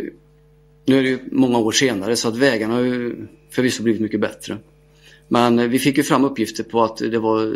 nu 0.85 0.99
är 0.99 1.03
det 1.03 1.09
ju 1.09 1.19
många 1.31 1.57
år 1.57 1.71
senare 1.71 2.15
så 2.15 2.27
att 2.27 2.37
vägarna 2.37 2.73
har 2.73 2.81
ju 2.81 3.27
förvisso 3.49 3.83
blivit 3.83 4.01
mycket 4.01 4.19
bättre. 4.19 4.57
Men 5.27 5.59
eh, 5.59 5.67
vi 5.67 5.79
fick 5.79 5.97
ju 5.97 6.03
fram 6.03 6.23
uppgifter 6.23 6.63
på 6.63 6.83
att 6.83 6.97
det 6.97 7.19
var 7.19 7.55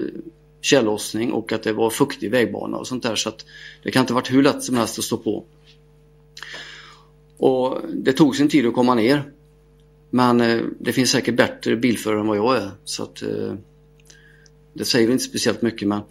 tjällossning 0.62 1.32
och 1.32 1.52
att 1.52 1.64
det 1.64 1.74
var 1.74 1.90
fuktig 1.90 2.32
vägbana 2.32 2.78
och 2.78 2.88
sånt 2.88 3.04
där 3.04 3.16
så 3.16 3.30
att 3.30 3.46
det 3.84 3.92
kan 3.92 4.02
inte 4.02 4.14
varit 4.14 4.32
hur 4.32 4.44
lätt 4.44 4.64
som 4.64 4.76
helst 4.76 5.00
att 5.00 5.06
stå 5.06 5.18
på. 5.18 5.46
Och 7.38 7.82
det 7.94 8.14
tog 8.14 8.36
sin 8.36 8.50
tid 8.50 8.66
att 8.66 8.74
komma 8.74 8.96
ner. 8.96 9.32
Men 10.10 10.42
eh, 10.42 10.62
det 10.80 10.94
finns 10.94 11.12
säkert 11.12 11.36
bättre 11.36 11.76
bilförare 11.76 12.20
än 12.20 12.28
vad 12.28 12.38
jag 12.38 12.58
är 12.58 12.72
så 12.84 13.04
att 13.04 13.22
eh, 13.22 13.54
det 14.74 14.86
säger 14.86 15.12
inte 15.12 15.24
speciellt 15.24 15.62
mycket 15.62 15.88
men 15.88 16.02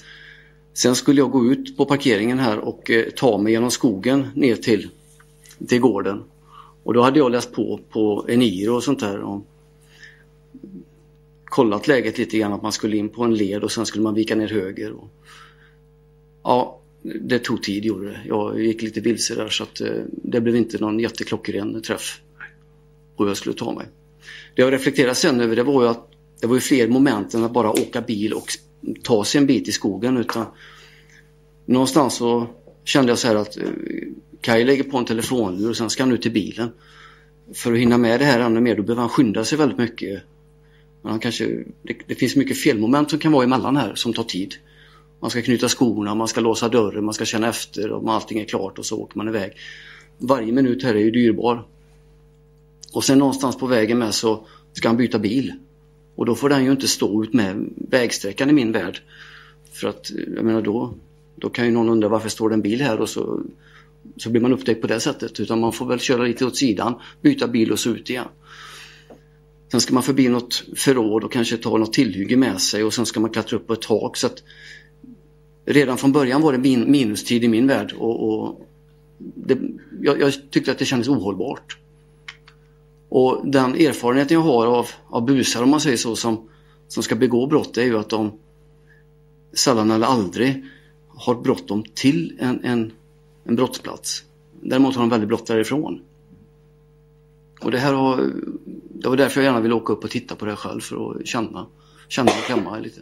sen 0.77 0.95
skulle 0.95 1.21
jag 1.21 1.31
gå 1.31 1.53
ut 1.53 1.77
på 1.77 1.85
parkeringen 1.85 2.39
här 2.39 2.59
och 2.59 2.91
eh, 2.91 3.05
ta 3.11 3.39
mig 3.39 3.53
genom 3.53 3.71
skogen 3.71 4.27
ner 4.35 4.57
till, 4.57 4.89
till 5.69 5.81
gården. 5.81 6.23
Och 6.83 6.95
då 6.95 7.03
hade 7.03 7.19
jag 7.19 7.33
läst 7.33 7.53
på 7.53 7.81
på 7.91 8.27
Eniro 8.29 8.75
och 8.75 8.83
sånt 8.83 9.01
där. 9.01 9.21
Och 9.21 9.47
kollat 11.45 11.89
läget 11.89 12.19
lite 12.19 12.39
grann 12.39 12.53
att 12.53 12.63
man 12.63 12.73
skulle 12.73 12.97
in 12.97 13.09
på 13.09 13.25
en 13.25 13.35
led 13.35 13.65
och 13.65 13.73
sen 13.73 13.87
skulle 13.87 14.03
man 14.05 14.15
vika 14.15 14.35
ner 14.35 14.49
höger. 14.49 14.93
Och, 14.93 15.09
ja, 16.43 16.81
det 17.03 17.39
tog 17.39 17.63
tid 17.63 17.85
gjorde 17.85 18.07
det. 18.07 18.21
Jag 18.25 18.61
gick 18.61 18.83
lite 18.83 19.01
vilse 19.01 19.35
där 19.35 19.49
så 19.49 19.63
att 19.63 19.81
eh, 19.81 20.03
det 20.09 20.41
blev 20.41 20.57
inte 20.57 20.79
någon 20.79 21.01
jätteklockren 21.01 21.83
träff 21.83 22.21
på 23.17 23.23
hur 23.23 23.31
jag 23.31 23.37
skulle 23.37 23.55
ta 23.55 23.73
mig. 23.73 23.87
Det 24.55 24.63
jag 24.63 24.73
reflekterade 24.73 25.15
sen 25.15 25.41
över 25.41 25.57
det 25.57 25.63
var 25.63 25.83
ju 25.83 25.89
att 25.89 26.11
det 26.41 26.47
var 26.47 26.55
ju 26.55 26.61
fler 26.61 26.89
moment 26.89 27.35
än 27.35 27.45
att 27.45 27.53
bara 27.53 27.71
åka 27.71 28.01
bil 28.01 28.33
och 28.33 28.53
ta 29.03 29.25
sig 29.25 29.41
en 29.41 29.47
bit 29.47 29.69
i 29.69 29.73
skogen 29.73 30.17
utan 30.17 30.47
någonstans 31.67 32.15
så 32.15 32.47
kände 32.85 33.11
jag 33.13 33.19
så 33.19 33.29
här 33.29 33.35
att 33.35 33.57
eh, 33.57 33.71
Kaj 34.41 34.65
lägger 34.65 34.85
på 34.85 34.99
en 34.99 35.05
telefonlur 35.05 35.71
och 35.71 35.77
sen 35.77 35.91
ska 35.91 36.03
han 36.03 36.13
ut 36.13 36.23
till 36.23 36.33
bilen. 36.33 36.71
För 37.55 37.73
att 37.73 37.79
hinna 37.79 37.99
med 37.99 38.21
det 38.21 38.25
här 38.25 38.41
ännu 38.41 38.61
mer 38.61 38.77
då 38.77 38.83
behöver 38.83 39.01
han 39.01 39.09
skynda 39.09 39.45
sig 39.45 39.59
väldigt 39.59 39.79
mycket. 39.79 40.23
Men 41.03 41.11
han 41.11 41.21
kanske, 41.21 41.45
det, 41.83 41.97
det 42.07 42.15
finns 42.15 42.37
mycket 42.37 42.59
felmoment 42.59 43.11
som 43.11 43.19
kan 43.19 43.33
vara 43.33 43.45
emellan 43.45 43.77
här 43.77 43.95
som 43.95 44.13
tar 44.13 44.23
tid. 44.23 44.55
Man 45.21 45.31
ska 45.31 45.43
knyta 45.43 45.69
skorna, 45.69 46.15
man 46.15 46.29
ska 46.29 46.41
låsa 46.41 46.69
dörren, 46.69 47.05
man 47.05 47.15
ska 47.15 47.25
känna 47.25 47.49
efter 47.49 47.93
om 47.93 48.09
allting 48.09 48.41
är 48.41 48.45
klart 48.45 48.79
och 48.79 48.87
så 48.87 49.03
åker 49.03 49.19
man 49.19 49.29
iväg. 49.29 49.53
Varje 50.19 50.53
minut 50.53 50.83
här 50.83 50.95
är 50.95 51.01
ju 51.01 51.11
dyrbar. 51.11 51.67
Och 52.93 53.05
sen 53.05 53.19
någonstans 53.19 53.59
på 53.59 53.67
vägen 53.67 53.99
med 53.99 54.15
så 54.15 54.47
ska 54.73 54.89
han 54.89 54.97
byta 54.97 55.19
bil. 55.19 55.53
Och 56.17 56.27
då 56.27 56.35
får 56.35 56.49
den 56.49 56.65
ju 56.65 56.71
inte 56.71 56.89
stå 56.89 57.25
ut 57.25 57.33
med 57.33 57.69
vägsträckan 57.77 58.51
i 58.51 58.53
min 58.53 58.73
värld. 58.73 59.01
För 59.73 59.89
att, 59.89 60.11
jag 60.37 60.45
menar 60.45 60.63
då, 60.63 60.95
då 61.37 61.49
kan 61.51 61.65
ju 61.65 61.71
någon 61.71 61.89
undra 61.89 62.09
varför 62.09 62.29
står 62.29 62.49
det 62.49 62.55
en 62.55 62.63
bil 62.63 62.81
här 62.81 63.01
och 63.01 63.09
så, 63.09 63.41
så 64.17 64.31
blir 64.31 64.41
man 64.41 64.53
upptäckt 64.53 64.81
på 64.81 64.87
det 64.87 65.01
sättet. 65.01 65.41
Utan 65.41 65.61
man 65.61 65.73
får 65.73 65.87
väl 65.87 65.99
köra 65.99 66.23
lite 66.23 66.47
åt 66.47 66.57
sidan, 66.57 66.95
byta 67.23 67.49
bil 67.49 67.73
och 67.73 67.79
så 67.79 67.91
ut 67.91 68.11
igen. 68.11 68.29
Sen 69.71 69.81
ska 69.81 69.95
man 69.95 70.03
förbi 70.03 70.29
något 70.29 70.65
förråd 70.77 71.25
och 71.25 71.33
kanske 71.33 71.57
ta 71.57 71.79
något 71.79 71.93
tillhygge 71.93 72.37
med 72.37 72.61
sig 72.61 72.85
och 72.85 72.95
sen 72.95 73.07
ska 73.07 73.21
man 73.21 73.31
klättra 73.31 73.57
upp 73.57 73.67
på 73.67 73.73
ett 73.73 73.83
tak. 73.83 74.17
Så 74.17 74.27
att 74.27 74.43
redan 75.65 75.99
från 75.99 76.13
början 76.13 76.43
var 76.43 76.53
det 76.53 76.59
min, 76.59 76.91
minustid 76.91 77.45
i 77.45 77.49
min 77.49 77.67
värld 77.67 77.95
och, 77.99 78.29
och 78.29 78.67
det, 79.19 79.59
jag, 80.03 80.21
jag, 80.21 80.33
tyckte 80.51 80.71
att 80.71 80.79
det 80.79 80.85
kändes 80.85 81.09
ohållbart. 81.09 81.79
Och 83.09 83.51
den 83.51 83.75
erfarenheten 83.75 84.35
jag 84.35 84.43
har 84.43 84.67
av, 84.67 84.89
av 85.11 85.27
busar 85.27 85.63
om 85.63 85.71
man 85.71 85.81
säger 85.81 85.97
så 85.97 86.17
som, 86.17 86.49
som 86.89 87.03
ska 87.03 87.15
begå 87.15 87.47
brott 87.47 87.77
är 87.77 87.85
ju 87.85 87.99
att 87.99 88.09
de 88.09 88.33
sällan 89.53 89.91
eller 89.91 90.07
aldrig 90.07 90.65
har 91.09 91.35
bråttom 91.35 91.85
till 91.95 92.37
en, 92.41 92.65
en, 92.65 92.93
en 93.45 93.57
brottsplats. 93.57 94.25
Däremot 94.63 94.95
har 94.95 95.03
de 95.03 95.11
väldigt 95.11 95.29
brått 95.29 95.47
därifrån. 95.47 96.01
Och 97.61 97.71
det 97.71 97.79
här 97.79 97.93
har, 97.93 98.31
det 98.95 99.09
var 99.09 99.17
därför 99.17 99.41
jag 99.41 99.47
gärna 99.47 99.61
ville 99.61 99.75
åka 99.75 99.93
upp 99.93 100.05
och 100.05 100.11
titta 100.11 100.35
på 100.35 100.45
det 100.45 100.57
själv 100.57 100.81
för 100.81 101.11
att 101.11 101.27
känna, 101.27 101.67
känna 102.09 102.31
och 102.31 102.47
klämma 102.47 102.79
lite. 102.79 103.01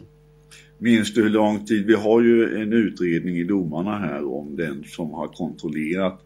Minns 0.77 1.13
du 1.13 1.23
hur 1.23 1.29
lång 1.29 1.65
tid? 1.65 1.85
Vi 1.85 1.93
har 1.93 2.21
ju 2.21 2.61
en 2.61 2.73
utredning 2.73 3.35
i 3.35 3.43
domarna 3.43 3.97
här 3.97 4.33
om 4.33 4.55
den 4.55 4.83
som 4.83 5.13
har 5.13 5.27
kontrollerat. 5.27 6.21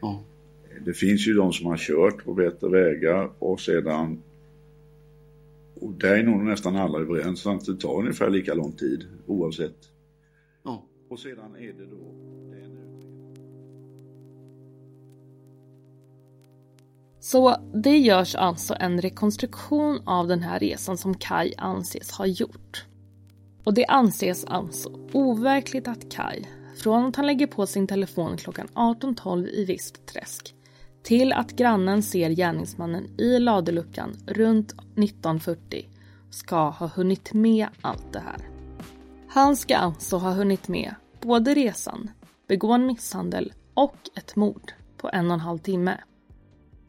Ja. 0.00 0.22
Det 0.80 0.94
finns 0.94 1.28
ju 1.28 1.34
de 1.34 1.52
som 1.52 1.66
har 1.66 1.76
kört 1.76 2.24
på 2.24 2.34
bättre 2.34 2.68
vägar 2.68 3.30
och 3.38 3.60
sedan 3.60 4.22
och 5.74 5.92
där 5.92 6.16
är 6.16 6.22
nog 6.22 6.44
nästan 6.44 6.76
alla 6.76 6.98
överens 6.98 7.46
att 7.46 7.64
det 7.64 7.76
tar 7.76 7.98
ungefär 7.98 8.30
lika 8.30 8.54
lång 8.54 8.72
tid 8.72 9.06
oavsett. 9.26 9.76
Ja. 10.62 10.84
Och 11.08 11.18
sedan 11.18 11.56
är 11.56 11.72
det 11.72 11.86
då 11.90 12.14
Så 17.20 17.56
det 17.74 17.98
görs 17.98 18.34
alltså 18.34 18.76
en 18.80 19.00
rekonstruktion 19.00 20.00
av 20.06 20.28
den 20.28 20.42
här 20.42 20.58
resan 20.58 20.98
som 20.98 21.14
Kai 21.14 21.54
anses 21.58 22.10
ha 22.10 22.26
gjort. 22.26 22.84
Och 23.64 23.74
det 23.74 23.86
anses 23.86 24.44
alltså 24.44 25.00
overkligt 25.12 25.88
att 25.88 26.12
Kai, 26.12 26.44
från 26.76 27.06
att 27.06 27.16
han 27.16 27.26
lägger 27.26 27.46
på 27.46 27.66
sin 27.66 27.86
telefon 27.86 28.36
klockan 28.36 28.68
18.12 28.74 29.48
i 29.48 29.64
visst 29.64 30.06
träsk 30.06 30.54
till 31.04 31.32
att 31.32 31.52
grannen 31.52 32.02
ser 32.02 32.30
gärningsmannen 32.30 33.20
i 33.20 33.38
ladeluckan 33.38 34.16
runt 34.26 34.74
19.40 34.94 35.86
ska 36.30 36.68
ha 36.68 36.86
hunnit 36.86 37.32
med 37.32 37.68
allt 37.80 38.12
det 38.12 38.20
här. 38.20 38.48
Han 39.28 39.56
ska 39.56 39.76
alltså 39.76 40.16
ha 40.16 40.30
hunnit 40.30 40.68
med 40.68 40.94
både 41.20 41.54
resan, 41.54 42.10
begå 42.48 42.72
en 42.72 42.86
misshandel 42.86 43.52
och 43.74 43.96
ett 44.16 44.36
mord 44.36 44.72
på 44.96 45.10
en 45.12 45.26
och 45.26 45.34
en 45.34 45.40
halv 45.40 45.58
timme. 45.58 46.00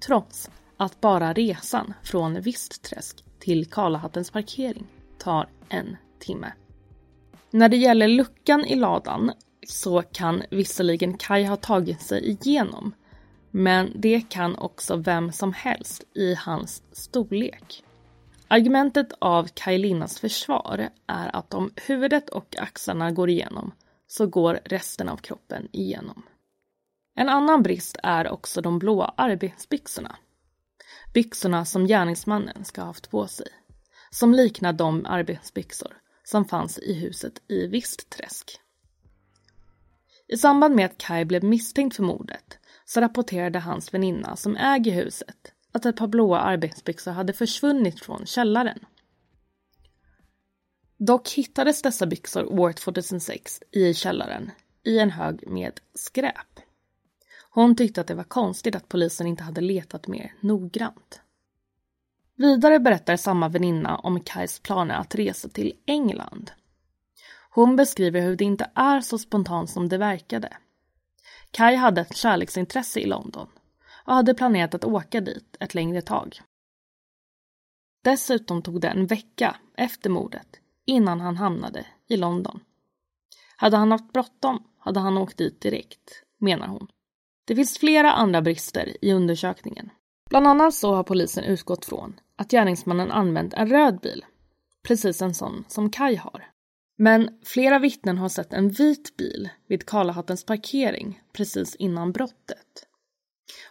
Trots 0.05 0.49
att 0.77 1.01
bara 1.01 1.33
resan 1.33 1.93
från 2.03 2.41
Vistträsk 2.41 3.23
till 3.39 3.65
Karlahattens 3.65 4.31
parkering 4.31 4.87
tar 5.17 5.49
en 5.69 5.97
timme. 6.19 6.51
När 7.51 7.69
det 7.69 7.77
gäller 7.77 8.07
luckan 8.07 8.65
i 8.65 8.75
ladan 8.75 9.31
så 9.67 10.01
kan 10.01 10.43
visserligen 10.51 11.17
Kai 11.17 11.43
ha 11.43 11.55
tagit 11.55 12.01
sig 12.01 12.29
igenom 12.29 12.93
men 13.57 13.91
det 13.95 14.29
kan 14.29 14.55
också 14.55 14.95
vem 14.95 15.31
som 15.31 15.53
helst 15.53 16.03
i 16.13 16.35
hans 16.35 16.83
storlek. 16.91 17.83
Argumentet 18.47 19.13
av 19.19 19.47
Kaj 19.53 19.77
Linnas 19.77 20.19
försvar 20.19 20.89
är 21.07 21.35
att 21.35 21.53
om 21.53 21.71
huvudet 21.75 22.29
och 22.29 22.55
axlarna 22.57 23.11
går 23.11 23.29
igenom 23.29 23.71
så 24.07 24.27
går 24.27 24.59
resten 24.65 25.09
av 25.09 25.17
kroppen 25.17 25.67
igenom. 25.71 26.23
En 27.15 27.29
annan 27.29 27.63
brist 27.63 27.97
är 28.03 28.29
också 28.29 28.61
de 28.61 28.79
blåa 28.79 29.13
arbetsbyxorna. 29.17 30.15
Byxorna 31.13 31.65
som 31.65 31.87
gärningsmannen 31.87 32.65
ska 32.65 32.81
ha 32.81 32.87
haft 32.87 33.11
på 33.11 33.27
sig. 33.27 33.47
Som 34.09 34.33
liknar 34.33 34.73
de 34.73 35.05
arbetsbyxor 35.05 35.97
som 36.23 36.45
fanns 36.45 36.79
i 36.79 36.93
huset 36.93 37.41
i 37.47 37.67
Vistträsk. 37.67 38.59
I 40.27 40.37
samband 40.37 40.75
med 40.75 40.85
att 40.85 40.97
Kai 40.97 41.25
blev 41.25 41.43
misstänkt 41.43 41.95
för 41.95 42.03
mordet 42.03 42.59
så 42.85 43.01
rapporterade 43.01 43.59
hans 43.59 43.93
väninna 43.93 44.35
som 44.35 44.57
äger 44.57 44.91
huset 44.91 45.53
att 45.71 45.85
ett 45.85 45.95
par 45.95 46.07
blåa 46.07 46.39
arbetsbyxor 46.39 47.11
hade 47.11 47.33
försvunnit 47.33 47.99
från 47.99 48.25
källaren. 48.25 48.79
Dock 50.97 51.29
hittades 51.29 51.81
dessa 51.81 52.05
byxor 52.05 52.59
år 52.59 52.71
2006 52.71 53.61
i 53.71 53.93
källaren 53.93 54.51
i 54.83 54.99
en 54.99 55.09
hög 55.09 55.47
med 55.47 55.79
skräp. 55.93 56.59
Hon 57.49 57.75
tyckte 57.75 58.01
att 58.01 58.07
det 58.07 58.15
var 58.15 58.23
konstigt 58.23 58.75
att 58.75 58.89
polisen 58.89 59.27
inte 59.27 59.43
hade 59.43 59.61
letat 59.61 60.07
mer 60.07 60.33
noggrant. 60.39 61.21
Vidare 62.35 62.79
berättar 62.79 63.17
samma 63.17 63.49
väninna 63.49 63.97
om 63.97 64.19
Kais 64.19 64.59
planer 64.59 64.95
att 64.95 65.15
resa 65.15 65.49
till 65.49 65.73
England. 65.85 66.51
Hon 67.49 67.75
beskriver 67.75 68.21
hur 68.21 68.35
det 68.35 68.43
inte 68.43 68.71
är 68.75 69.01
så 69.01 69.17
spontant 69.17 69.69
som 69.69 69.89
det 69.89 69.97
verkade. 69.97 70.57
Kai 71.55 71.75
hade 71.75 72.01
ett 72.01 72.15
kärleksintresse 72.15 72.99
i 72.99 73.05
London 73.05 73.47
och 74.05 74.13
hade 74.13 74.33
planerat 74.33 74.73
att 74.73 74.85
åka 74.85 75.21
dit 75.21 75.57
ett 75.59 75.73
längre 75.73 76.01
tag. 76.01 76.39
Dessutom 78.03 78.61
tog 78.61 78.81
det 78.81 78.87
en 78.87 79.05
vecka 79.05 79.55
efter 79.77 80.09
mordet 80.09 80.47
innan 80.85 81.21
han 81.21 81.37
hamnade 81.37 81.85
i 82.07 82.17
London. 82.17 82.59
Hade 83.55 83.77
han 83.77 83.91
haft 83.91 84.13
bråttom 84.13 84.63
hade 84.79 84.99
han 84.99 85.17
åkt 85.17 85.37
dit 85.37 85.61
direkt, 85.61 86.23
menar 86.37 86.67
hon. 86.67 86.87
Det 87.45 87.55
finns 87.55 87.77
flera 87.77 88.11
andra 88.11 88.41
brister 88.41 89.05
i 89.05 89.13
undersökningen. 89.13 89.89
Bland 90.29 90.47
annat 90.47 90.73
så 90.73 90.95
har 90.95 91.03
polisen 91.03 91.43
utgått 91.43 91.85
från 91.85 92.19
att 92.35 92.51
gärningsmannen 92.51 93.11
använt 93.11 93.53
en 93.53 93.69
röd 93.69 93.99
bil, 93.99 94.25
precis 94.87 95.21
en 95.21 95.33
sån 95.33 95.65
som 95.67 95.89
Kai 95.89 96.15
har. 96.15 96.54
Men 96.97 97.29
flera 97.43 97.79
vittnen 97.79 98.17
har 98.17 98.29
sett 98.29 98.53
en 98.53 98.69
vit 98.69 99.17
bil 99.17 99.49
vid 99.67 99.85
Karlahattens 99.85 100.43
parkering 100.43 101.21
precis 101.33 101.75
innan 101.75 102.11
brottet. 102.11 102.87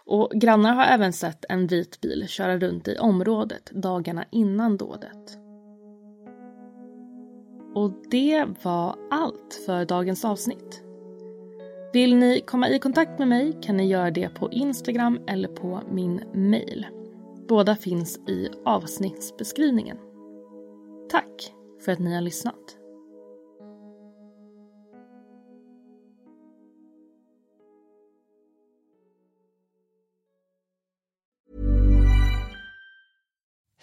Och 0.05 0.31
grannar 0.35 0.73
har 0.73 0.83
även 0.83 1.13
sett 1.13 1.45
en 1.49 1.67
vit 1.67 2.01
bil 2.01 2.27
köra 2.27 2.57
runt 2.57 2.87
i 2.87 2.97
området 2.97 3.71
dagarna 3.71 4.25
innan 4.31 4.77
dådet. 4.77 5.37
Och 7.75 7.91
det 8.11 8.45
var 8.63 8.95
allt 9.11 9.61
för 9.65 9.85
dagens 9.85 10.25
avsnitt. 10.25 10.81
Vill 11.93 12.15
ni 12.15 12.41
komma 12.41 12.69
i 12.69 12.79
kontakt 12.79 13.19
med 13.19 13.27
mig 13.27 13.59
kan 13.61 13.77
ni 13.77 13.87
göra 13.87 14.11
det 14.11 14.29
på 14.29 14.51
Instagram 14.51 15.19
eller 15.27 15.47
på 15.47 15.81
min 15.91 16.21
mail. 16.33 16.87
Båda 17.47 17.75
finns 17.75 18.17
i 18.27 18.49
avsnittsbeskrivningen. 18.65 19.97
Tack 21.09 21.53
för 21.85 21.91
att 21.91 21.99
ni 21.99 22.13
har 22.13 22.21
lyssnat. 22.21 22.84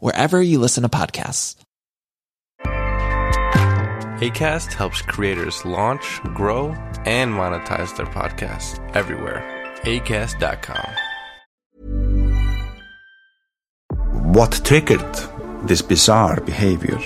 wherever 0.00 0.42
you 0.42 0.58
listen 0.58 0.82
to 0.82 0.88
podcasts. 0.88 1.56
ACAST 4.20 4.72
helps 4.72 5.02
creators 5.02 5.64
launch, 5.64 6.20
grow, 6.34 6.68
and 7.04 7.32
monetize 7.32 7.94
their 7.96 8.06
podcasts 8.06 8.78
everywhere. 8.94 9.42
ACAST.com. 9.82 10.94
What 14.32 14.60
triggered 14.64 15.14
this 15.66 15.82
bizarre 15.82 16.40
behavior? 16.40 16.98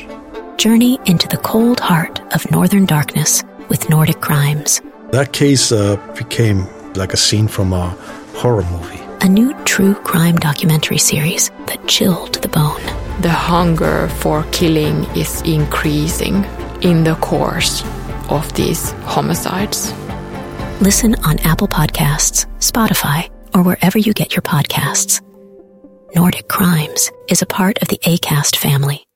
Journey 0.59 0.99
into 1.07 1.27
the 1.29 1.39
cold 1.39 1.81
heart 1.81 2.21
of 2.35 2.51
northern 2.51 2.85
darkness 2.85 3.43
with 3.69 3.89
Nordic 3.89 4.21
crimes. 4.21 4.81
That 5.11 5.33
case 5.33 5.73
uh, 5.73 5.97
became 6.17 6.67
like 6.95 7.13
a 7.13 7.17
scene 7.17 7.49
from 7.49 7.73
a 7.73 7.91
horror 8.35 8.65
movie. 8.65 9.08
A 9.21 9.29
new 9.29 9.53
true 9.65 9.95
crime 9.95 10.37
documentary 10.37 10.99
series 10.99 11.51
that 11.67 11.85
chilled 11.89 12.35
the 12.35 12.49
bone. 12.49 12.83
The 13.21 13.31
hunger 13.31 14.09
for 14.21 14.45
killing 14.53 15.05
is 15.17 15.43
increasing 15.43 16.45
in 16.83 17.03
the 17.03 17.17
course 17.17 17.83
of 18.31 18.53
these 18.55 18.93
homicides. 19.03 19.93
Listen 20.81 21.17
on 21.25 21.41
Apple 21.41 21.67
Podcasts, 21.67 22.47
Spotify, 22.59 23.29
or 23.55 23.63
wherever 23.65 23.99
you 23.99 24.13
get 24.13 24.35
your 24.37 24.43
podcasts. 24.43 25.21
Nordic 26.15 26.47
Crimes 26.47 27.11
is 27.29 27.43
a 27.43 27.47
part 27.47 27.83
of 27.83 27.89
the 27.89 27.99
ACAST 27.99 28.57
family. 28.57 29.08